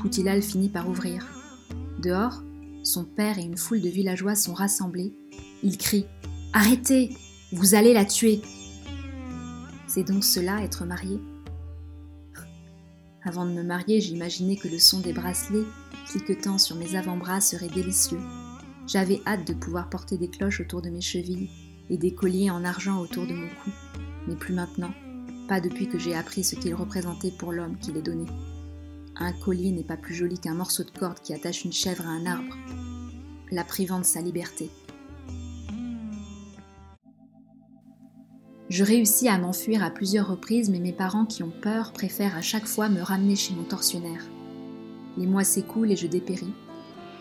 Poutilal 0.00 0.42
finit 0.42 0.68
par 0.68 0.88
ouvrir. 0.88 1.24
Dehors, 2.00 2.42
son 2.82 3.04
père 3.04 3.38
et 3.38 3.42
une 3.42 3.56
foule 3.56 3.80
de 3.80 3.88
villageois 3.88 4.34
sont 4.34 4.54
rassemblés. 4.54 5.12
Il 5.62 5.78
crie 5.78 6.06
Arrêtez 6.52 7.14
Vous 7.52 7.76
allez 7.76 7.92
la 7.92 8.04
tuer 8.04 8.40
C'est 9.86 10.02
donc 10.02 10.24
cela 10.24 10.62
être 10.62 10.84
marié 10.84 11.20
Avant 13.24 13.44
de 13.44 13.52
me 13.52 13.62
marier, 13.62 14.00
j'imaginais 14.00 14.56
que 14.56 14.68
le 14.68 14.78
son 14.78 15.00
des 15.00 15.12
bracelets 15.12 15.66
cliquetant 16.06 16.58
sur 16.58 16.76
mes 16.76 16.96
avant-bras 16.96 17.40
serait 17.40 17.68
délicieux. 17.68 18.20
J'avais 18.86 19.20
hâte 19.26 19.46
de 19.46 19.54
pouvoir 19.54 19.88
porter 19.88 20.16
des 20.18 20.28
cloches 20.28 20.60
autour 20.60 20.82
de 20.82 20.90
mes 20.90 21.00
chevilles 21.00 21.50
et 21.88 21.96
des 21.96 22.14
colliers 22.14 22.50
en 22.50 22.64
argent 22.64 22.98
autour 22.98 23.26
de 23.26 23.34
mon 23.34 23.48
cou, 23.48 23.70
mais 24.26 24.36
plus 24.36 24.54
maintenant 24.54 24.92
pas 25.50 25.60
depuis 25.60 25.88
que 25.88 25.98
j'ai 25.98 26.14
appris 26.14 26.44
ce 26.44 26.54
qu'il 26.54 26.76
représentait 26.76 27.32
pour 27.32 27.50
l'homme 27.50 27.76
qui 27.76 27.90
l'ait 27.90 28.02
donné. 28.02 28.24
Un 29.16 29.32
collier 29.32 29.72
n'est 29.72 29.82
pas 29.82 29.96
plus 29.96 30.14
joli 30.14 30.38
qu'un 30.38 30.54
morceau 30.54 30.84
de 30.84 30.96
corde 30.96 31.18
qui 31.18 31.34
attache 31.34 31.64
une 31.64 31.72
chèvre 31.72 32.06
à 32.06 32.10
un 32.10 32.24
arbre, 32.24 32.56
la 33.50 33.64
privant 33.64 33.98
de 33.98 34.04
sa 34.04 34.20
liberté. 34.20 34.70
Je 38.70 38.84
réussis 38.84 39.26
à 39.26 39.36
m'enfuir 39.36 39.82
à 39.82 39.90
plusieurs 39.90 40.28
reprises, 40.28 40.70
mais 40.70 40.78
mes 40.78 40.92
parents 40.92 41.26
qui 41.26 41.42
ont 41.42 41.50
peur 41.50 41.92
préfèrent 41.92 42.36
à 42.36 42.40
chaque 42.40 42.66
fois 42.66 42.88
me 42.88 43.02
ramener 43.02 43.34
chez 43.34 43.52
mon 43.52 43.64
tortionnaire. 43.64 44.22
Les 45.18 45.26
mois 45.26 45.42
s'écoulent 45.42 45.90
et 45.90 45.96
je 45.96 46.06
dépéris. 46.06 46.54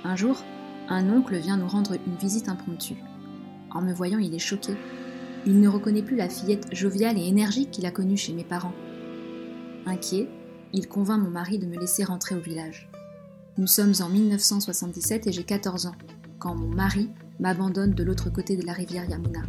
Un 0.03 0.15
jour, 0.15 0.43
un 0.89 1.09
oncle 1.09 1.35
vient 1.37 1.57
nous 1.57 1.67
rendre 1.67 1.93
une 2.05 2.17
visite 2.17 2.49
impromptue. 2.49 3.03
En 3.71 3.81
me 3.81 3.91
voyant, 3.91 4.19
il 4.19 4.35
est 4.35 4.39
choqué. 4.39 4.73
Il 5.47 5.59
ne 5.59 5.67
reconnaît 5.67 6.03
plus 6.03 6.15
la 6.15 6.29
fillette 6.29 6.67
joviale 6.71 7.17
et 7.17 7.25
énergique 7.25 7.71
qu'il 7.71 7.87
a 7.87 7.91
connue 7.91 8.15
chez 8.15 8.33
mes 8.33 8.43
parents. 8.43 8.75
Inquiet, 9.87 10.29
il 10.71 10.87
convainc 10.87 11.19
mon 11.19 11.31
mari 11.31 11.57
de 11.57 11.65
me 11.65 11.79
laisser 11.79 12.03
rentrer 12.03 12.35
au 12.35 12.41
village. 12.41 12.91
Nous 13.57 13.65
sommes 13.67 13.95
en 14.01 14.09
1977 14.09 15.25
et 15.25 15.31
j'ai 15.31 15.43
14 15.45 15.87
ans, 15.87 15.95
quand 16.37 16.53
mon 16.53 16.69
mari 16.69 17.09
m'abandonne 17.39 17.95
de 17.95 18.03
l'autre 18.03 18.29
côté 18.29 18.55
de 18.55 18.67
la 18.67 18.73
rivière 18.73 19.09
Yamuna. 19.09 19.41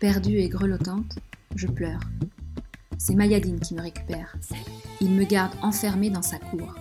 Perdue 0.00 0.38
et 0.38 0.48
grelottante, 0.48 1.18
je 1.56 1.66
pleure. 1.66 1.98
C'est 2.98 3.16
Mayadine 3.16 3.58
qui 3.58 3.74
me 3.74 3.80
récupère. 3.80 4.36
Il 5.00 5.10
me 5.10 5.24
garde 5.24 5.50
enfermée 5.60 6.08
dans 6.08 6.22
sa 6.22 6.38
cour. 6.38 6.76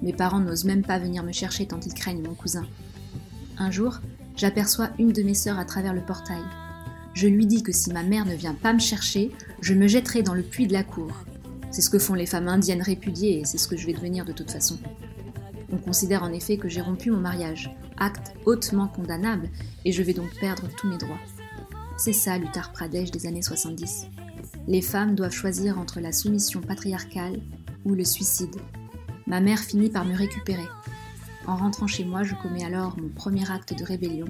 Mes 0.00 0.12
parents 0.12 0.38
n'osent 0.38 0.64
même 0.64 0.84
pas 0.84 1.00
venir 1.00 1.24
me 1.24 1.32
chercher 1.32 1.66
tant 1.66 1.80
ils 1.80 1.92
craignent 1.92 2.22
mon 2.22 2.34
cousin. 2.34 2.64
Un 3.58 3.72
jour, 3.72 3.98
j'aperçois 4.36 4.90
une 5.00 5.10
de 5.10 5.24
mes 5.24 5.34
sœurs 5.34 5.58
à 5.58 5.64
travers 5.64 5.92
le 5.92 6.02
portail. 6.02 6.42
Je 7.14 7.26
lui 7.26 7.46
dis 7.46 7.64
que 7.64 7.72
si 7.72 7.92
ma 7.92 8.04
mère 8.04 8.26
ne 8.26 8.34
vient 8.34 8.54
pas 8.54 8.72
me 8.72 8.78
chercher, 8.78 9.32
je 9.60 9.74
me 9.74 9.88
jetterai 9.88 10.22
dans 10.22 10.34
le 10.34 10.44
puits 10.44 10.68
de 10.68 10.72
la 10.72 10.84
cour. 10.84 11.10
C'est 11.72 11.82
ce 11.82 11.90
que 11.90 11.98
font 11.98 12.14
les 12.14 12.26
femmes 12.26 12.46
indiennes 12.46 12.82
répudiées 12.82 13.40
et 13.40 13.44
c'est 13.44 13.58
ce 13.58 13.66
que 13.66 13.76
je 13.76 13.86
vais 13.86 13.92
devenir 13.92 14.24
de 14.24 14.32
toute 14.32 14.52
façon. 14.52 14.78
On 15.72 15.78
considère 15.78 16.22
en 16.22 16.32
effet 16.32 16.58
que 16.58 16.68
j'ai 16.68 16.80
rompu 16.80 17.10
mon 17.10 17.18
mariage, 17.18 17.74
acte 17.96 18.34
hautement 18.44 18.86
condamnable, 18.86 19.50
et 19.84 19.90
je 19.90 20.04
vais 20.04 20.14
donc 20.14 20.30
perdre 20.38 20.68
tous 20.76 20.88
mes 20.88 20.96
droits. 20.98 21.18
C'est 21.98 22.12
ça 22.12 22.36
l'Uttar 22.36 22.72
Pradesh 22.72 23.10
des 23.10 23.26
années 23.26 23.42
70. 23.42 24.06
Les 24.68 24.82
femmes 24.82 25.14
doivent 25.14 25.32
choisir 25.32 25.78
entre 25.78 26.00
la 26.00 26.12
soumission 26.12 26.60
patriarcale 26.60 27.40
ou 27.84 27.94
le 27.94 28.04
suicide. 28.04 28.54
Ma 29.26 29.40
mère 29.40 29.60
finit 29.60 29.88
par 29.88 30.04
me 30.04 30.14
récupérer. 30.14 30.68
En 31.46 31.56
rentrant 31.56 31.86
chez 31.86 32.04
moi, 32.04 32.22
je 32.22 32.34
commets 32.34 32.64
alors 32.64 32.98
mon 33.00 33.08
premier 33.08 33.50
acte 33.50 33.76
de 33.78 33.84
rébellion. 33.84 34.26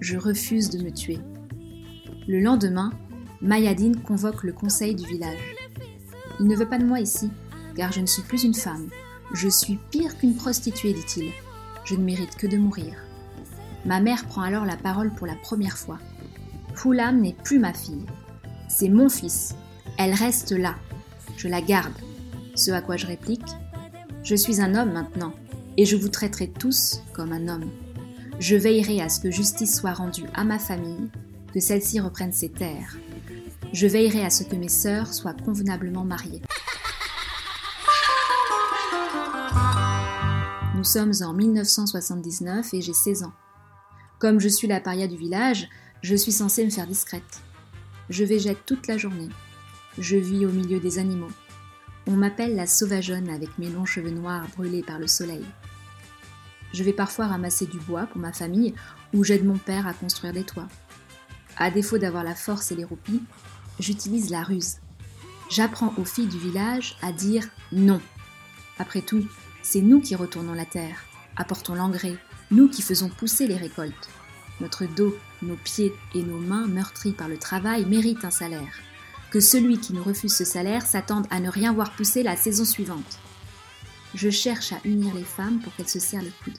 Je 0.00 0.16
refuse 0.16 0.70
de 0.70 0.82
me 0.82 0.90
tuer. 0.90 1.18
Le 2.26 2.40
lendemain, 2.40 2.92
Mayadine 3.42 4.00
convoque 4.00 4.42
le 4.42 4.52
conseil 4.52 4.94
du 4.94 5.06
village. 5.06 5.54
Il 6.40 6.46
ne 6.46 6.56
veut 6.56 6.68
pas 6.68 6.78
de 6.78 6.84
moi 6.84 7.00
ici, 7.00 7.30
car 7.76 7.92
je 7.92 8.00
ne 8.00 8.06
suis 8.06 8.22
plus 8.22 8.44
une 8.44 8.54
femme. 8.54 8.88
Je 9.34 9.48
suis 9.48 9.78
pire 9.90 10.16
qu'une 10.16 10.34
prostituée, 10.34 10.94
dit-il. 10.94 11.30
Je 11.84 11.94
ne 11.94 12.04
mérite 12.04 12.36
que 12.36 12.46
de 12.46 12.56
mourir. 12.56 12.94
Ma 13.84 14.00
mère 14.00 14.24
prend 14.26 14.42
alors 14.42 14.64
la 14.64 14.76
parole 14.76 15.12
pour 15.12 15.26
la 15.26 15.36
première 15.36 15.76
fois. 15.76 15.98
Foulam 16.76 17.22
n'est 17.22 17.32
plus 17.32 17.58
ma 17.58 17.72
fille. 17.72 18.04
C'est 18.68 18.90
mon 18.90 19.08
fils. 19.08 19.54
Elle 19.98 20.12
reste 20.12 20.52
là. 20.52 20.74
Je 21.38 21.48
la 21.48 21.62
garde. 21.62 21.94
Ce 22.54 22.70
à 22.70 22.82
quoi 22.82 22.98
je 22.98 23.06
réplique 23.06 23.48
Je 24.22 24.36
suis 24.36 24.60
un 24.60 24.74
homme 24.74 24.92
maintenant, 24.92 25.32
et 25.78 25.86
je 25.86 25.96
vous 25.96 26.10
traiterai 26.10 26.48
tous 26.48 27.00
comme 27.14 27.32
un 27.32 27.48
homme. 27.48 27.70
Je 28.40 28.56
veillerai 28.56 29.00
à 29.00 29.08
ce 29.08 29.20
que 29.20 29.30
justice 29.30 29.74
soit 29.74 29.94
rendue 29.94 30.26
à 30.34 30.44
ma 30.44 30.58
famille, 30.58 31.08
que 31.54 31.60
celle-ci 31.60 31.98
reprenne 31.98 32.32
ses 32.32 32.50
terres. 32.50 32.96
Je 33.72 33.86
veillerai 33.86 34.24
à 34.24 34.30
ce 34.30 34.44
que 34.44 34.56
mes 34.56 34.68
sœurs 34.68 35.14
soient 35.14 35.34
convenablement 35.34 36.04
mariées. 36.04 36.42
Nous 40.76 40.84
sommes 40.84 41.12
en 41.22 41.32
1979 41.32 42.74
et 42.74 42.82
j'ai 42.82 42.92
16 42.92 43.22
ans. 43.22 43.32
Comme 44.18 44.40
je 44.40 44.48
suis 44.48 44.68
la 44.68 44.80
paria 44.80 45.06
du 45.08 45.16
village, 45.16 45.68
je 46.02 46.14
suis 46.14 46.32
censée 46.32 46.64
me 46.64 46.70
faire 46.70 46.86
discrète. 46.86 47.42
Je 48.10 48.24
végète 48.24 48.64
toute 48.66 48.86
la 48.86 48.98
journée. 48.98 49.28
Je 49.98 50.16
vis 50.16 50.46
au 50.46 50.50
milieu 50.50 50.78
des 50.78 50.98
animaux. 50.98 51.30
On 52.06 52.12
m'appelle 52.12 52.54
la 52.54 52.66
sauvageonne 52.66 53.28
avec 53.30 53.58
mes 53.58 53.68
longs 53.68 53.84
cheveux 53.84 54.10
noirs 54.10 54.46
brûlés 54.56 54.82
par 54.82 54.98
le 54.98 55.08
soleil. 55.08 55.44
Je 56.72 56.84
vais 56.84 56.92
parfois 56.92 57.26
ramasser 57.26 57.66
du 57.66 57.78
bois 57.78 58.06
pour 58.06 58.20
ma 58.20 58.32
famille 58.32 58.74
ou 59.14 59.24
j'aide 59.24 59.44
mon 59.44 59.58
père 59.58 59.86
à 59.86 59.94
construire 59.94 60.32
des 60.32 60.44
toits. 60.44 60.68
À 61.56 61.70
défaut 61.70 61.98
d'avoir 61.98 62.22
la 62.22 62.34
force 62.34 62.70
et 62.70 62.76
les 62.76 62.84
roupies, 62.84 63.22
j'utilise 63.80 64.30
la 64.30 64.42
ruse. 64.42 64.76
J'apprends 65.50 65.94
aux 65.96 66.04
filles 66.04 66.26
du 66.26 66.38
village 66.38 66.96
à 67.02 67.12
dire 67.12 67.48
non. 67.72 68.00
Après 68.78 69.00
tout, 69.00 69.26
c'est 69.62 69.80
nous 69.80 70.00
qui 70.00 70.14
retournons 70.14 70.54
la 70.54 70.66
terre, 70.66 71.04
apportons 71.36 71.74
l'engrais, 71.74 72.16
nous 72.50 72.68
qui 72.68 72.82
faisons 72.82 73.08
pousser 73.08 73.46
les 73.46 73.56
récoltes. 73.56 74.08
Notre 74.60 74.86
dos, 74.86 75.16
nos 75.42 75.56
pieds 75.56 75.94
et 76.14 76.22
nos 76.22 76.38
mains 76.38 76.66
meurtris 76.66 77.12
par 77.12 77.28
le 77.28 77.38
travail 77.38 77.84
méritent 77.84 78.24
un 78.24 78.30
salaire. 78.30 78.80
Que 79.30 79.40
celui 79.40 79.78
qui 79.78 79.92
nous 79.92 80.02
refuse 80.02 80.34
ce 80.34 80.44
salaire 80.44 80.86
s'attende 80.86 81.26
à 81.30 81.40
ne 81.40 81.50
rien 81.50 81.72
voir 81.72 81.92
pousser 81.92 82.22
la 82.22 82.36
saison 82.36 82.64
suivante. 82.64 83.18
Je 84.14 84.30
cherche 84.30 84.72
à 84.72 84.80
unir 84.84 85.14
les 85.14 85.24
femmes 85.24 85.60
pour 85.60 85.74
qu'elles 85.74 85.88
se 85.88 86.00
serrent 86.00 86.22
les 86.22 86.32
coudes. 86.42 86.58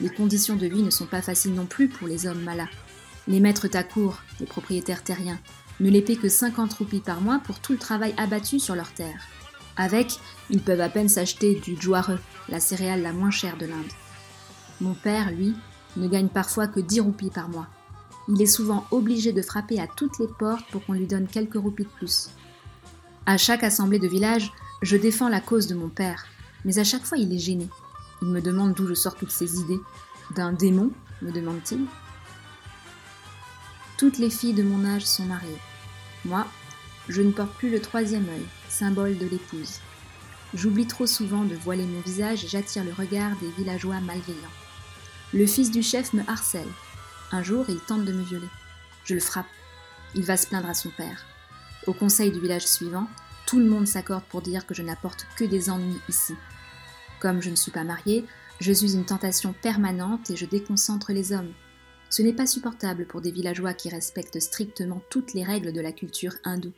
Les 0.00 0.08
conditions 0.08 0.56
de 0.56 0.66
vie 0.66 0.82
ne 0.82 0.90
sont 0.90 1.06
pas 1.06 1.22
faciles 1.22 1.54
non 1.54 1.66
plus 1.66 1.88
pour 1.88 2.08
les 2.08 2.26
hommes 2.26 2.42
malats. 2.42 2.70
Les 3.28 3.40
maîtres 3.40 3.68
cour, 3.92 4.18
les 4.40 4.46
propriétaires 4.46 5.04
terriens, 5.04 5.38
ne 5.80 5.90
les 5.90 6.02
paient 6.02 6.16
que 6.16 6.28
50 6.28 6.72
roupies 6.72 7.00
par 7.00 7.20
mois 7.20 7.40
pour 7.44 7.60
tout 7.60 7.72
le 7.72 7.78
travail 7.78 8.14
abattu 8.16 8.58
sur 8.58 8.74
leurs 8.74 8.92
terres. 8.92 9.28
Avec, 9.76 10.18
ils 10.50 10.62
peuvent 10.62 10.80
à 10.80 10.88
peine 10.88 11.08
s'acheter 11.08 11.54
du 11.54 11.80
joareux, 11.80 12.18
la 12.48 12.60
céréale 12.60 13.02
la 13.02 13.12
moins 13.12 13.30
chère 13.30 13.56
de 13.56 13.66
l'Inde. 13.66 13.92
Mon 14.80 14.94
père, 14.94 15.30
lui, 15.30 15.54
ne 15.96 16.08
gagne 16.08 16.28
parfois 16.28 16.66
que 16.66 16.80
10 16.80 17.00
roupies 17.00 17.30
par 17.30 17.48
mois. 17.48 17.68
Il 18.28 18.40
est 18.40 18.46
souvent 18.46 18.86
obligé 18.90 19.32
de 19.32 19.42
frapper 19.42 19.80
à 19.80 19.86
toutes 19.86 20.18
les 20.18 20.28
portes 20.28 20.64
pour 20.70 20.84
qu'on 20.84 20.92
lui 20.92 21.06
donne 21.06 21.26
quelques 21.26 21.54
roupies 21.54 21.84
de 21.84 21.88
plus. 21.88 22.30
À 23.26 23.36
chaque 23.36 23.64
assemblée 23.64 23.98
de 23.98 24.08
village, 24.08 24.52
je 24.82 24.96
défends 24.96 25.28
la 25.28 25.40
cause 25.40 25.66
de 25.66 25.74
mon 25.74 25.88
père, 25.88 26.26
mais 26.64 26.78
à 26.78 26.84
chaque 26.84 27.04
fois 27.04 27.18
il 27.18 27.32
est 27.32 27.38
gêné. 27.38 27.68
Il 28.20 28.28
me 28.28 28.40
demande 28.40 28.74
d'où 28.74 28.86
je 28.86 28.94
sors 28.94 29.16
toutes 29.16 29.30
ces 29.30 29.60
idées. 29.60 29.80
D'un 30.36 30.52
démon, 30.52 30.90
me 31.20 31.32
demande-t-il. 31.32 31.86
Toutes 33.98 34.18
les 34.18 34.30
filles 34.30 34.54
de 34.54 34.62
mon 34.62 34.84
âge 34.84 35.04
sont 35.04 35.24
mariées. 35.24 35.58
Moi, 36.24 36.46
je 37.08 37.22
ne 37.22 37.32
porte 37.32 37.54
plus 37.54 37.70
le 37.70 37.80
troisième 37.80 38.28
œil, 38.28 38.46
symbole 38.68 39.18
de 39.18 39.26
l'épouse. 39.26 39.80
J'oublie 40.54 40.86
trop 40.86 41.06
souvent 41.06 41.44
de 41.44 41.54
voiler 41.54 41.86
mon 41.86 42.00
visage 42.00 42.44
et 42.44 42.48
j'attire 42.48 42.84
le 42.84 42.92
regard 42.92 43.36
des 43.40 43.50
villageois 43.58 44.00
malveillants. 44.00 44.36
Le 45.32 45.46
fils 45.46 45.70
du 45.70 45.82
chef 45.82 46.12
me 46.12 46.22
harcèle. 46.28 46.68
Un 47.34 47.42
jour, 47.42 47.64
il 47.70 47.80
tente 47.80 48.04
de 48.04 48.12
me 48.12 48.22
violer. 48.22 48.48
Je 49.04 49.14
le 49.14 49.20
frappe. 49.20 49.46
Il 50.14 50.22
va 50.22 50.36
se 50.36 50.46
plaindre 50.46 50.68
à 50.68 50.74
son 50.74 50.90
père. 50.90 51.24
Au 51.86 51.94
conseil 51.94 52.30
du 52.30 52.38
village 52.38 52.66
suivant, 52.66 53.08
tout 53.46 53.58
le 53.58 53.64
monde 53.64 53.86
s'accorde 53.86 54.24
pour 54.24 54.42
dire 54.42 54.66
que 54.66 54.74
je 54.74 54.82
n'apporte 54.82 55.26
que 55.36 55.44
des 55.44 55.70
ennuis 55.70 55.98
ici. 56.10 56.34
Comme 57.20 57.40
je 57.40 57.48
ne 57.48 57.56
suis 57.56 57.72
pas 57.72 57.84
mariée, 57.84 58.26
je 58.60 58.70
suis 58.70 58.94
une 58.94 59.06
tentation 59.06 59.54
permanente 59.54 60.30
et 60.30 60.36
je 60.36 60.44
déconcentre 60.44 61.12
les 61.12 61.32
hommes. 61.32 61.54
Ce 62.10 62.20
n'est 62.20 62.34
pas 62.34 62.46
supportable 62.46 63.06
pour 63.06 63.22
des 63.22 63.30
villageois 63.30 63.72
qui 63.72 63.88
respectent 63.88 64.38
strictement 64.38 65.00
toutes 65.08 65.32
les 65.32 65.42
règles 65.42 65.72
de 65.72 65.80
la 65.80 65.92
culture 65.92 66.34
hindoue. 66.44 66.74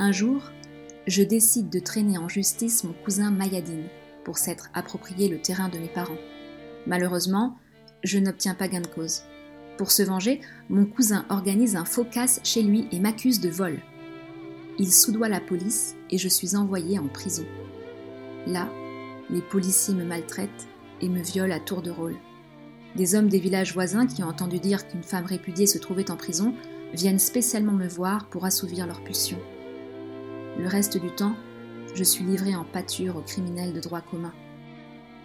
Un 0.00 0.10
jour, 0.10 0.42
je 1.06 1.22
décide 1.22 1.68
de 1.68 1.78
traîner 1.78 2.18
en 2.18 2.28
justice 2.28 2.84
mon 2.84 2.94
cousin 3.04 3.30
Mayadine 3.30 3.88
pour 4.24 4.38
s'être 4.38 4.70
approprié 4.72 5.28
le 5.28 5.38
terrain 5.38 5.68
de 5.68 5.78
mes 5.78 5.88
parents. 5.88 6.18
Malheureusement, 6.86 7.58
je 8.02 8.18
n'obtiens 8.18 8.54
pas 8.54 8.68
gain 8.68 8.80
de 8.80 8.86
cause. 8.86 9.22
Pour 9.76 9.90
se 9.90 10.02
venger, 10.02 10.40
mon 10.68 10.86
cousin 10.86 11.26
organise 11.28 11.76
un 11.76 11.84
faux 11.84 12.04
casse 12.04 12.40
chez 12.42 12.62
lui 12.62 12.88
et 12.92 13.00
m'accuse 13.00 13.40
de 13.40 13.50
vol. 13.50 13.80
Il 14.78 14.92
soudoie 14.92 15.28
la 15.28 15.40
police 15.40 15.94
et 16.10 16.18
je 16.18 16.28
suis 16.28 16.56
envoyée 16.56 16.98
en 16.98 17.08
prison. 17.08 17.44
Là, 18.46 18.68
les 19.30 19.42
policiers 19.42 19.94
me 19.94 20.04
maltraitent 20.04 20.68
et 21.00 21.08
me 21.08 21.22
violent 21.22 21.54
à 21.54 21.60
tour 21.60 21.82
de 21.82 21.90
rôle. 21.90 22.16
Des 22.96 23.14
hommes 23.14 23.28
des 23.28 23.40
villages 23.40 23.74
voisins 23.74 24.06
qui 24.06 24.22
ont 24.22 24.28
entendu 24.28 24.58
dire 24.58 24.86
qu'une 24.86 25.02
femme 25.02 25.26
répudiée 25.26 25.66
se 25.66 25.78
trouvait 25.78 26.10
en 26.10 26.16
prison 26.16 26.54
viennent 26.92 27.18
spécialement 27.18 27.72
me 27.72 27.88
voir 27.88 28.28
pour 28.28 28.44
assouvir 28.44 28.86
leurs 28.86 29.02
pulsions. 29.02 29.40
Le 30.58 30.68
reste 30.68 30.98
du 30.98 31.10
temps, 31.10 31.34
je 31.94 32.04
suis 32.04 32.24
livré 32.24 32.54
en 32.54 32.64
pâture 32.64 33.16
aux 33.16 33.22
criminels 33.22 33.72
de 33.72 33.80
droit 33.80 34.00
commun. 34.00 34.32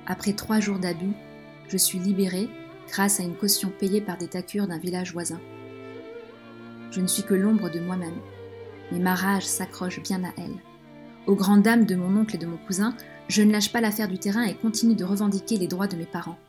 Après 0.07 0.33
trois 0.33 0.59
jours 0.59 0.79
d'abus, 0.79 1.13
je 1.67 1.77
suis 1.77 1.99
libéré 1.99 2.49
grâce 2.87 3.19
à 3.19 3.23
une 3.23 3.35
caution 3.35 3.69
payée 3.69 4.01
par 4.01 4.17
des 4.17 4.27
tacures 4.27 4.67
d'un 4.67 4.79
village 4.79 5.13
voisin. 5.13 5.39
Je 6.91 7.01
ne 7.01 7.07
suis 7.07 7.23
que 7.23 7.35
l'ombre 7.35 7.69
de 7.69 7.79
moi-même, 7.79 8.19
mais 8.91 8.99
ma 8.99 9.13
rage 9.13 9.45
s'accroche 9.45 10.01
bien 10.01 10.23
à 10.23 10.31
elle. 10.37 10.57
Aux 11.27 11.35
grandes 11.35 11.61
dames 11.61 11.85
de 11.85 11.95
mon 11.95 12.19
oncle 12.19 12.35
et 12.35 12.39
de 12.39 12.47
mon 12.47 12.57
cousin, 12.57 12.95
je 13.27 13.43
ne 13.43 13.51
lâche 13.51 13.71
pas 13.71 13.81
l'affaire 13.81 14.07
du 14.07 14.17
terrain 14.17 14.43
et 14.43 14.55
continue 14.55 14.95
de 14.95 15.05
revendiquer 15.05 15.57
les 15.57 15.67
droits 15.67 15.85
de 15.85 15.95
mes 15.95 16.07
parents. 16.07 16.39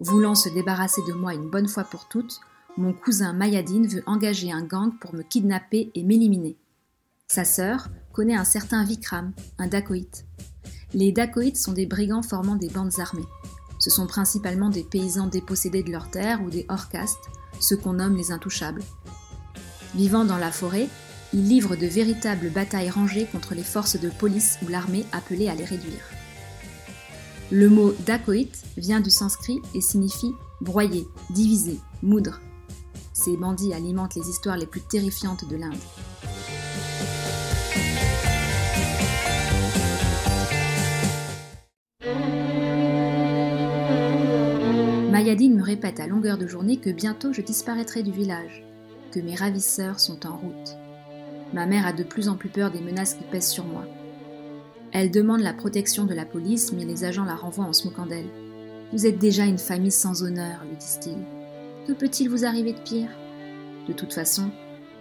Voulant 0.00 0.34
se 0.34 0.48
débarrasser 0.48 1.02
de 1.08 1.12
moi 1.12 1.34
une 1.34 1.50
bonne 1.50 1.68
fois 1.68 1.84
pour 1.84 2.06
toutes, 2.08 2.40
mon 2.76 2.92
cousin 2.92 3.32
Mayadine 3.32 3.88
veut 3.88 4.04
engager 4.06 4.52
un 4.52 4.62
gang 4.62 4.92
pour 5.00 5.14
me 5.14 5.22
kidnapper 5.22 5.90
et 5.94 6.04
m'éliminer. 6.04 6.56
Sa 7.26 7.44
sœur 7.44 7.88
connaît 8.12 8.36
un 8.36 8.44
certain 8.44 8.84
Vikram, 8.84 9.32
un 9.58 9.66
dacoïte. 9.66 10.24
Les 10.94 11.10
dacoïtes 11.10 11.56
sont 11.56 11.72
des 11.72 11.86
brigands 11.86 12.22
formant 12.22 12.54
des 12.54 12.68
bandes 12.68 12.98
armées. 13.00 13.26
Ce 13.80 13.90
sont 13.90 14.06
principalement 14.06 14.70
des 14.70 14.84
paysans 14.84 15.26
dépossédés 15.26 15.82
de 15.82 15.90
leurs 15.90 16.10
terres 16.10 16.42
ou 16.42 16.50
des 16.50 16.64
hors-castes, 16.68 17.28
ceux 17.60 17.76
qu'on 17.76 17.94
nomme 17.94 18.16
les 18.16 18.30
intouchables. 18.30 18.82
Vivant 19.94 20.24
dans 20.24 20.38
la 20.38 20.52
forêt, 20.52 20.88
ils 21.34 21.46
livrent 21.46 21.76
de 21.76 21.86
véritables 21.86 22.50
batailles 22.50 22.90
rangées 22.90 23.26
contre 23.26 23.54
les 23.54 23.64
forces 23.64 24.00
de 24.00 24.08
police 24.08 24.58
ou 24.64 24.68
l'armée 24.68 25.04
appelées 25.12 25.48
à 25.48 25.54
les 25.54 25.64
réduire. 25.64 26.17
Le 27.50 27.70
mot 27.70 27.94
dacoïte 28.04 28.62
vient 28.76 29.00
du 29.00 29.08
sanskrit 29.08 29.60
et 29.74 29.80
signifie 29.80 30.34
broyer, 30.60 31.06
diviser, 31.30 31.78
moudre. 32.02 32.40
Ces 33.14 33.38
bandits 33.38 33.72
alimentent 33.72 34.16
les 34.16 34.28
histoires 34.28 34.58
les 34.58 34.66
plus 34.66 34.82
terrifiantes 34.82 35.48
de 35.48 35.56
l'Inde. 35.56 35.72
Mayadine 45.10 45.56
me 45.56 45.62
répète 45.62 46.00
à 46.00 46.06
longueur 46.06 46.36
de 46.36 46.46
journée 46.46 46.76
que 46.76 46.90
bientôt 46.90 47.32
je 47.32 47.40
disparaîtrai 47.40 48.02
du 48.02 48.12
village, 48.12 48.62
que 49.10 49.20
mes 49.20 49.34
ravisseurs 49.34 50.00
sont 50.00 50.26
en 50.26 50.36
route. 50.36 50.76
Ma 51.54 51.64
mère 51.64 51.86
a 51.86 51.94
de 51.94 52.02
plus 52.02 52.28
en 52.28 52.36
plus 52.36 52.50
peur 52.50 52.70
des 52.70 52.82
menaces 52.82 53.14
qui 53.14 53.24
pèsent 53.24 53.48
sur 53.48 53.64
moi. 53.64 53.86
Elle 54.92 55.10
demande 55.10 55.40
la 55.40 55.52
protection 55.52 56.04
de 56.04 56.14
la 56.14 56.24
police, 56.24 56.72
mais 56.72 56.84
les 56.84 57.04
agents 57.04 57.24
la 57.24 57.34
renvoient 57.34 57.66
en 57.66 57.72
se 57.72 57.86
moquant 57.86 58.06
d'elle. 58.06 58.28
Vous 58.92 59.06
êtes 59.06 59.18
déjà 59.18 59.44
une 59.44 59.58
famille 59.58 59.90
sans 59.90 60.22
honneur, 60.22 60.64
lui 60.64 60.76
disent-ils. 60.76 61.24
Que 61.86 61.92
peut-il 61.92 62.30
vous 62.30 62.44
arriver 62.44 62.72
de 62.72 62.80
pire? 62.80 63.10
De 63.86 63.92
toute 63.92 64.12
façon, 64.12 64.50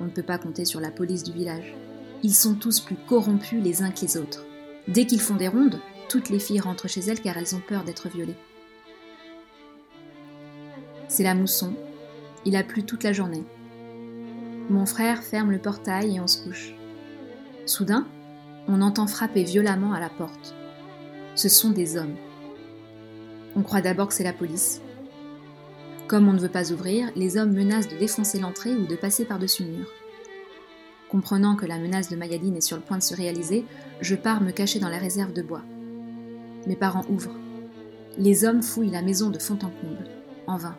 on 0.02 0.06
ne 0.06 0.10
peut 0.10 0.24
pas 0.24 0.38
compter 0.38 0.66
sur 0.66 0.82
la 0.82 0.92
police 0.92 1.24
du 1.24 1.32
village. 1.32 1.76
Ils 2.24 2.34
sont 2.34 2.56
tous 2.56 2.80
plus 2.80 2.98
corrompus 3.08 3.64
les 3.64 3.82
uns 3.82 3.92
que 3.92 4.02
les 4.02 4.18
autres. 4.18 4.46
Dès 4.88 5.06
qu'ils 5.06 5.22
font 5.22 5.36
des 5.36 5.48
rondes, 5.48 5.80
toutes 6.10 6.30
les 6.30 6.40
filles 6.40 6.60
rentrent 6.60 6.88
chez 6.88 7.02
elles 7.02 7.22
car 7.22 7.38
elles 7.38 7.56
ont 7.56 7.62
peur 7.66 7.84
d'être 7.84 8.10
violées. 8.10 8.38
C'est 11.08 11.24
la 11.24 11.36
mousson. 11.36 11.74
Il 12.46 12.56
a 12.56 12.64
plu 12.64 12.84
toute 12.84 13.04
la 13.04 13.14
journée. 13.14 13.44
Mon 14.70 14.86
frère 14.86 15.24
ferme 15.24 15.52
le 15.52 15.60
portail 15.60 16.16
et 16.16 16.20
on 16.20 16.28
se 16.28 16.44
couche. 16.44 16.74
Soudain, 17.66 18.06
on 18.68 18.82
entend 18.82 19.08
frapper 19.08 19.44
violemment 19.44 19.94
à 19.94 20.00
la 20.00 20.10
porte. 20.10 20.56
Ce 21.36 21.50
sont 21.50 21.72
des 21.72 21.98
hommes. 21.98 22.16
On 23.56 23.62
croit 23.62 23.82
d'abord 23.82 24.08
que 24.10 24.14
c'est 24.14 24.24
la 24.24 24.34
police. 24.34 24.82
Comme 26.08 26.28
on 26.28 26.34
ne 26.34 26.40
veut 26.40 26.50
pas 26.50 26.72
ouvrir, 26.72 27.10
les 27.16 27.38
hommes 27.38 27.54
menacent 27.54 27.90
de 27.90 27.98
défoncer 27.98 28.40
l'entrée 28.40 28.76
ou 28.76 28.86
de 28.86 28.96
passer 28.96 29.26
par-dessus 29.26 29.64
le 29.64 29.72
mur. 29.72 29.88
Comprenant 31.10 31.56
que 31.56 31.66
la 31.66 31.80
menace 31.80 32.10
de 32.10 32.16
Mayadine 32.16 32.58
est 32.58 32.62
sur 32.62 32.78
le 32.78 32.84
point 32.84 32.98
de 32.98 33.04
se 33.04 33.16
réaliser, 33.16 33.66
je 34.02 34.16
pars 34.16 34.42
me 34.42 34.52
cacher 34.52 34.80
dans 34.80 34.90
la 34.90 34.98
réserve 34.98 35.34
de 35.34 35.42
bois. 35.42 35.64
Mes 36.66 36.76
parents 36.76 37.06
ouvrent. 37.10 37.36
Les 38.18 38.46
hommes 38.46 38.64
fouillent 38.64 38.90
la 38.90 39.02
maison 39.02 39.30
de 39.30 39.40
fond 39.40 39.60
en 39.64 39.70
comble. 39.70 40.10
En 40.48 40.58
vain. 40.58 40.78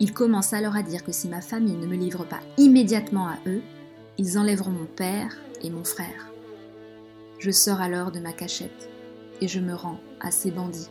Ils 0.00 0.12
commencent 0.12 0.54
alors 0.54 0.76
à 0.76 0.82
dire 0.82 1.04
que 1.04 1.12
si 1.12 1.28
ma 1.28 1.40
famille 1.40 1.76
ne 1.76 1.86
me 1.86 1.96
livre 1.96 2.24
pas 2.24 2.40
immédiatement 2.56 3.28
à 3.28 3.38
eux, 3.46 3.62
ils 4.18 4.38
enlèveront 4.38 4.70
mon 4.70 4.86
père 4.86 5.36
et 5.62 5.70
mon 5.70 5.84
frère. 5.84 6.29
Je 7.40 7.50
sors 7.50 7.80
alors 7.80 8.12
de 8.12 8.20
ma 8.20 8.34
cachette 8.34 8.90
et 9.40 9.48
je 9.48 9.60
me 9.60 9.74
rends 9.74 9.98
à 10.20 10.30
ces 10.30 10.50
bandits. 10.50 10.90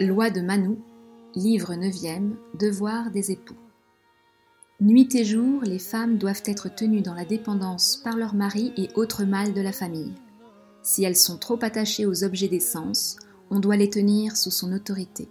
Loi 0.00 0.30
de 0.30 0.40
Manu, 0.40 0.78
livre 1.34 1.74
9e, 1.74 2.30
Devoir 2.58 3.10
des 3.10 3.30
époux. 3.30 3.54
Nuit 4.80 5.14
et 5.14 5.26
jour, 5.26 5.60
les 5.62 5.78
femmes 5.78 6.16
doivent 6.16 6.42
être 6.46 6.74
tenues 6.74 7.02
dans 7.02 7.12
la 7.12 7.26
dépendance 7.26 7.98
par 8.02 8.16
leur 8.16 8.34
mari 8.34 8.72
et 8.78 8.88
autres 8.94 9.24
mâles 9.24 9.52
de 9.52 9.60
la 9.60 9.72
famille. 9.72 10.14
Si 10.82 11.04
elles 11.04 11.16
sont 11.16 11.36
trop 11.36 11.58
attachées 11.60 12.06
aux 12.06 12.24
objets 12.24 12.48
des 12.48 12.60
sens, 12.60 13.18
on 13.50 13.60
doit 13.60 13.76
les 13.76 13.90
tenir 13.90 14.36
sous 14.36 14.50
son 14.50 14.72
autorité. 14.72 15.28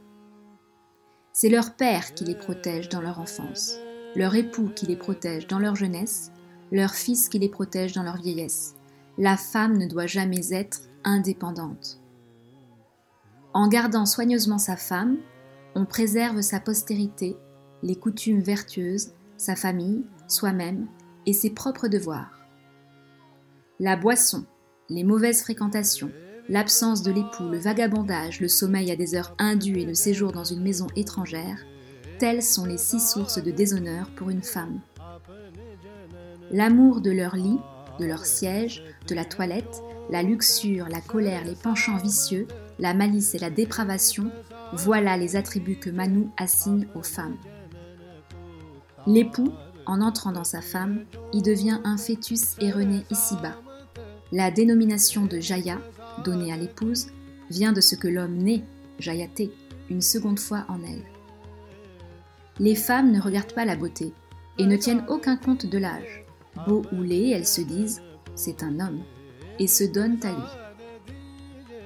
C'est 1.35 1.49
leur 1.49 1.75
père 1.75 2.13
qui 2.13 2.25
les 2.25 2.35
protège 2.35 2.89
dans 2.89 3.01
leur 3.01 3.19
enfance, 3.19 3.77
leur 4.15 4.35
époux 4.35 4.69
qui 4.69 4.85
les 4.85 4.95
protège 4.95 5.47
dans 5.47 5.57
leur 5.57 5.75
jeunesse, 5.75 6.31
leur 6.71 6.91
fils 6.93 7.27
qui 7.27 7.39
les 7.39 7.49
protège 7.49 7.93
dans 7.93 8.03
leur 8.03 8.17
vieillesse. 8.17 8.75
La 9.17 9.35
femme 9.35 9.77
ne 9.77 9.87
doit 9.87 10.05
jamais 10.05 10.53
être 10.53 10.81
indépendante. 11.03 11.99
En 13.53 13.67
gardant 13.67 14.05
soigneusement 14.05 14.59
sa 14.59 14.77
femme, 14.77 15.17
on 15.73 15.85
préserve 15.85 16.41
sa 16.41 16.59
postérité, 16.59 17.35
les 17.81 17.95
coutumes 17.95 18.41
vertueuses 18.41 19.11
sa 19.37 19.55
famille, 19.55 20.05
soi-même 20.27 20.87
et 21.25 21.33
ses 21.33 21.49
propres 21.49 21.87
devoirs. 21.87 22.39
La 23.79 23.95
boisson, 23.97 24.45
les 24.89 25.03
mauvaises 25.03 25.41
fréquentations, 25.41 26.11
l'absence 26.49 27.03
de 27.03 27.11
l'époux, 27.11 27.47
le 27.49 27.57
vagabondage, 27.57 28.39
le 28.39 28.47
sommeil 28.47 28.91
à 28.91 28.95
des 28.95 29.15
heures 29.15 29.33
indues 29.39 29.79
et 29.79 29.85
le 29.85 29.93
séjour 29.93 30.31
dans 30.31 30.43
une 30.43 30.61
maison 30.61 30.87
étrangère, 30.95 31.59
telles 32.19 32.43
sont 32.43 32.65
les 32.65 32.77
six 32.77 32.99
sources 32.99 33.41
de 33.41 33.51
déshonneur 33.51 34.09
pour 34.15 34.29
une 34.29 34.43
femme. 34.43 34.79
L'amour 36.51 37.01
de 37.01 37.11
leur 37.11 37.35
lit, 37.35 37.59
de 37.99 38.05
leur 38.05 38.25
siège, 38.25 38.83
de 39.07 39.15
la 39.15 39.25
toilette, 39.25 39.81
la 40.09 40.21
luxure, 40.21 40.87
la 40.89 41.01
colère, 41.01 41.45
les 41.45 41.55
penchants 41.55 41.97
vicieux, 41.97 42.47
la 42.79 42.93
malice 42.93 43.35
et 43.35 43.39
la 43.39 43.49
dépravation, 43.49 44.29
voilà 44.73 45.17
les 45.17 45.35
attributs 45.35 45.79
que 45.79 45.89
Manu 45.89 46.27
assigne 46.37 46.87
aux 46.95 47.03
femmes. 47.03 47.37
L'époux, 49.07 49.51
en 49.85 50.01
entrant 50.01 50.31
dans 50.31 50.43
sa 50.43 50.61
femme, 50.61 51.05
y 51.33 51.41
devient 51.41 51.79
un 51.83 51.97
fœtus 51.97 52.55
erroné 52.59 53.03
ici-bas. 53.11 53.55
La 54.31 54.49
dénomination 54.49 55.25
de 55.25 55.39
Jaya, 55.39 55.79
donnée 56.23 56.51
à 56.53 56.57
l'épouse, 56.57 57.07
vient 57.49 57.73
de 57.73 57.81
ce 57.81 57.95
que 57.95 58.07
l'homme 58.07 58.37
naît, 58.37 58.63
Jayaté, 58.99 59.51
une 59.89 60.01
seconde 60.01 60.39
fois 60.39 60.65
en 60.69 60.81
elle. 60.83 61.03
Les 62.59 62.75
femmes 62.75 63.11
ne 63.11 63.21
regardent 63.21 63.53
pas 63.53 63.65
la 63.65 63.75
beauté 63.75 64.13
et 64.57 64.65
ne 64.65 64.77
tiennent 64.77 65.05
aucun 65.07 65.37
compte 65.37 65.65
de 65.65 65.77
l'âge. 65.77 66.23
Beau 66.67 66.83
ou 66.91 67.01
laid, 67.01 67.31
elles 67.31 67.47
se 67.47 67.61
disent 67.61 68.01
c'est 68.35 68.63
un 68.63 68.79
homme 68.79 69.01
et 69.59 69.67
se 69.67 69.83
donnent 69.83 70.19
à 70.23 70.31
lui. 70.31 71.13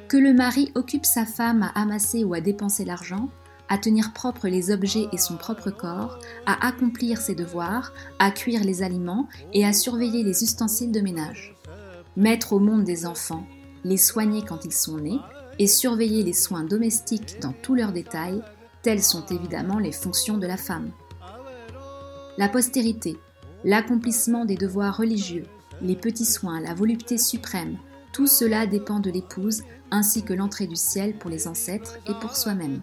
Que 0.07 0.17
le 0.17 0.33
mari 0.33 0.71
occupe 0.75 1.05
sa 1.05 1.25
femme 1.25 1.63
à 1.63 1.81
amasser 1.81 2.23
ou 2.23 2.33
à 2.33 2.41
dépenser 2.41 2.85
l'argent, 2.85 3.29
à 3.69 3.77
tenir 3.77 4.13
propre 4.13 4.47
les 4.47 4.71
objets 4.71 5.07
et 5.11 5.17
son 5.17 5.35
propre 5.35 5.69
corps, 5.69 6.19
à 6.45 6.65
accomplir 6.65 7.19
ses 7.19 7.35
devoirs, 7.35 7.93
à 8.19 8.31
cuire 8.31 8.63
les 8.63 8.83
aliments 8.83 9.27
et 9.53 9.65
à 9.65 9.73
surveiller 9.73 10.23
les 10.23 10.43
ustensiles 10.43 10.91
de 10.91 11.01
ménage. 11.01 11.55
Mettre 12.15 12.53
au 12.53 12.59
monde 12.59 12.85
des 12.85 13.05
enfants, 13.05 13.45
les 13.83 13.97
soigner 13.97 14.43
quand 14.43 14.65
ils 14.65 14.73
sont 14.73 14.97
nés 14.97 15.19
et 15.59 15.67
surveiller 15.67 16.23
les 16.23 16.33
soins 16.33 16.63
domestiques 16.63 17.39
dans 17.41 17.53
tous 17.53 17.75
leurs 17.75 17.91
détails, 17.91 18.41
telles 18.81 19.03
sont 19.03 19.25
évidemment 19.25 19.79
les 19.79 19.91
fonctions 19.91 20.37
de 20.37 20.47
la 20.47 20.57
femme. 20.57 20.91
La 22.37 22.49
postérité, 22.49 23.17
l'accomplissement 23.63 24.45
des 24.45 24.55
devoirs 24.55 24.97
religieux, 24.97 25.45
les 25.81 25.95
petits 25.95 26.25
soins, 26.25 26.61
la 26.61 26.73
volupté 26.73 27.17
suprême, 27.17 27.77
tout 28.13 28.27
cela 28.27 28.65
dépend 28.65 28.99
de 28.99 29.11
l'épouse 29.11 29.63
ainsi 29.91 30.23
que 30.23 30.33
l'entrée 30.33 30.67
du 30.67 30.75
ciel 30.75 31.17
pour 31.17 31.29
les 31.29 31.47
ancêtres 31.47 31.97
et 32.07 32.13
pour 32.21 32.35
soi-même. 32.35 32.81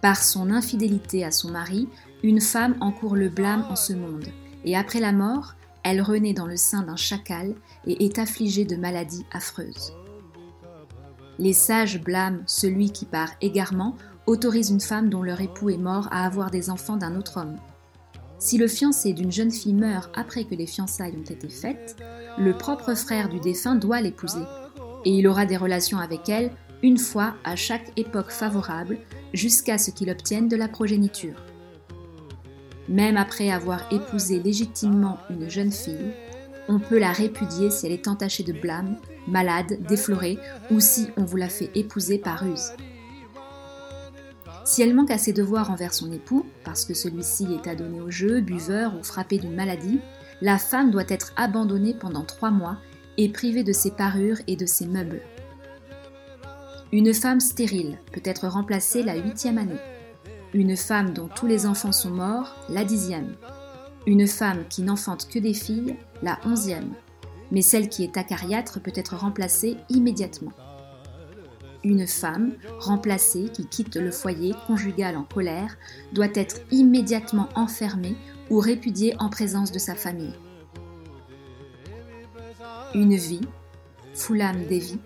Par 0.00 0.22
son 0.22 0.50
infidélité 0.50 1.24
à 1.24 1.30
son 1.30 1.50
mari, 1.50 1.88
une 2.22 2.40
femme 2.40 2.76
encourt 2.80 3.16
le 3.16 3.28
blâme 3.28 3.64
en 3.70 3.76
ce 3.76 3.92
monde, 3.92 4.26
et 4.64 4.76
après 4.76 5.00
la 5.00 5.12
mort, 5.12 5.54
elle 5.84 6.02
renaît 6.02 6.32
dans 6.32 6.46
le 6.46 6.56
sein 6.56 6.82
d'un 6.82 6.96
chacal 6.96 7.54
et 7.86 8.04
est 8.04 8.18
affligée 8.18 8.64
de 8.64 8.76
maladies 8.76 9.26
affreuses. 9.32 9.92
Les 11.38 11.52
sages 11.52 12.00
blâment 12.00 12.42
celui 12.46 12.92
qui, 12.92 13.04
par 13.04 13.30
égarement, 13.40 13.96
autorise 14.26 14.70
une 14.70 14.80
femme 14.80 15.08
dont 15.08 15.22
leur 15.22 15.40
époux 15.40 15.70
est 15.70 15.78
mort 15.78 16.08
à 16.10 16.24
avoir 16.24 16.50
des 16.50 16.70
enfants 16.70 16.96
d'un 16.96 17.16
autre 17.16 17.38
homme. 17.38 17.56
Si 18.38 18.58
le 18.58 18.68
fiancé 18.68 19.12
d'une 19.12 19.32
jeune 19.32 19.50
fille 19.50 19.74
meurt 19.74 20.10
après 20.14 20.44
que 20.44 20.54
les 20.54 20.66
fiançailles 20.66 21.16
ont 21.16 21.30
été 21.30 21.48
faites, 21.48 21.96
le 22.38 22.52
propre 22.56 22.94
frère 22.94 23.28
du 23.28 23.40
défunt 23.40 23.76
doit 23.76 24.00
l'épouser, 24.00 24.42
et 25.04 25.10
il 25.10 25.26
aura 25.28 25.46
des 25.46 25.56
relations 25.56 25.98
avec 25.98 26.28
elle 26.28 26.50
une 26.82 26.98
fois 26.98 27.34
à 27.44 27.56
chaque 27.56 27.92
époque 27.96 28.30
favorable 28.30 28.98
jusqu'à 29.32 29.78
ce 29.78 29.90
qu'il 29.90 30.10
obtienne 30.10 30.48
de 30.48 30.56
la 30.56 30.68
progéniture. 30.68 31.36
Même 32.88 33.16
après 33.16 33.50
avoir 33.50 33.80
épousé 33.92 34.40
légitimement 34.40 35.18
une 35.30 35.48
jeune 35.48 35.72
fille, 35.72 36.12
on 36.68 36.78
peut 36.78 36.98
la 36.98 37.12
répudier 37.12 37.70
si 37.70 37.86
elle 37.86 37.92
est 37.92 38.08
entachée 38.08 38.42
de 38.42 38.52
blâme, 38.52 38.96
malade, 39.26 39.78
déflorée 39.86 40.38
ou 40.70 40.80
si 40.80 41.08
on 41.16 41.24
vous 41.24 41.36
la 41.36 41.48
fait 41.48 41.70
épouser 41.74 42.18
par 42.18 42.40
ruse. 42.40 42.72
Si 44.64 44.80
elle 44.82 44.94
manque 44.94 45.10
à 45.10 45.18
ses 45.18 45.32
devoirs 45.32 45.70
envers 45.70 45.92
son 45.92 46.12
époux, 46.12 46.46
parce 46.64 46.84
que 46.84 46.94
celui-ci 46.94 47.46
est 47.52 47.68
adonné 47.68 48.00
au 48.00 48.10
jeu, 48.10 48.40
buveur 48.40 48.94
ou 48.98 49.02
frappé 49.02 49.38
d'une 49.38 49.54
maladie, 49.54 50.00
la 50.40 50.58
femme 50.58 50.90
doit 50.90 51.08
être 51.08 51.32
abandonnée 51.36 51.94
pendant 51.94 52.24
trois 52.24 52.50
mois 52.50 52.78
et 53.16 53.28
privée 53.28 53.64
de 53.64 53.72
ses 53.72 53.90
parures 53.90 54.38
et 54.46 54.56
de 54.56 54.66
ses 54.66 54.86
meubles. 54.86 55.20
Une 56.92 57.12
femme 57.12 57.40
stérile 57.40 57.98
peut 58.12 58.22
être 58.24 58.48
remplacée 58.48 59.02
la 59.02 59.16
huitième 59.16 59.58
année. 59.58 59.80
Une 60.54 60.76
femme 60.76 61.14
dont 61.14 61.28
tous 61.28 61.46
les 61.46 61.64
enfants 61.64 61.92
sont 61.92 62.10
morts, 62.10 62.54
la 62.68 62.84
dixième. 62.84 63.36
Une 64.06 64.26
femme 64.26 64.64
qui 64.68 64.82
n'enfante 64.82 65.26
que 65.28 65.38
des 65.38 65.54
filles, 65.54 65.96
la 66.22 66.38
onzième. 66.44 66.92
Mais 67.50 67.62
celle 67.62 67.88
qui 67.88 68.04
est 68.04 68.18
acariâtre 68.18 68.78
peut 68.78 68.92
être 68.94 69.16
remplacée 69.16 69.78
immédiatement. 69.88 70.52
Une 71.84 72.06
femme, 72.06 72.52
remplacée, 72.80 73.48
qui 73.50 73.66
quitte 73.66 73.96
le 73.96 74.10
foyer 74.10 74.54
conjugal 74.66 75.16
en 75.16 75.24
colère, 75.24 75.78
doit 76.12 76.28
être 76.34 76.60
immédiatement 76.70 77.48
enfermée 77.54 78.16
ou 78.50 78.58
répudiée 78.58 79.14
en 79.18 79.30
présence 79.30 79.72
de 79.72 79.78
sa 79.78 79.94
famille. 79.94 80.34
Une 82.94 83.16
vie, 83.16 83.40
Foulam 84.12 84.66
Devi, 84.66 84.98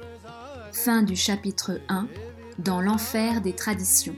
fin 0.72 1.02
du 1.02 1.14
chapitre 1.14 1.80
1, 1.88 2.08
dans 2.58 2.80
l'enfer 2.80 3.40
des 3.42 3.52
traditions. 3.52 4.16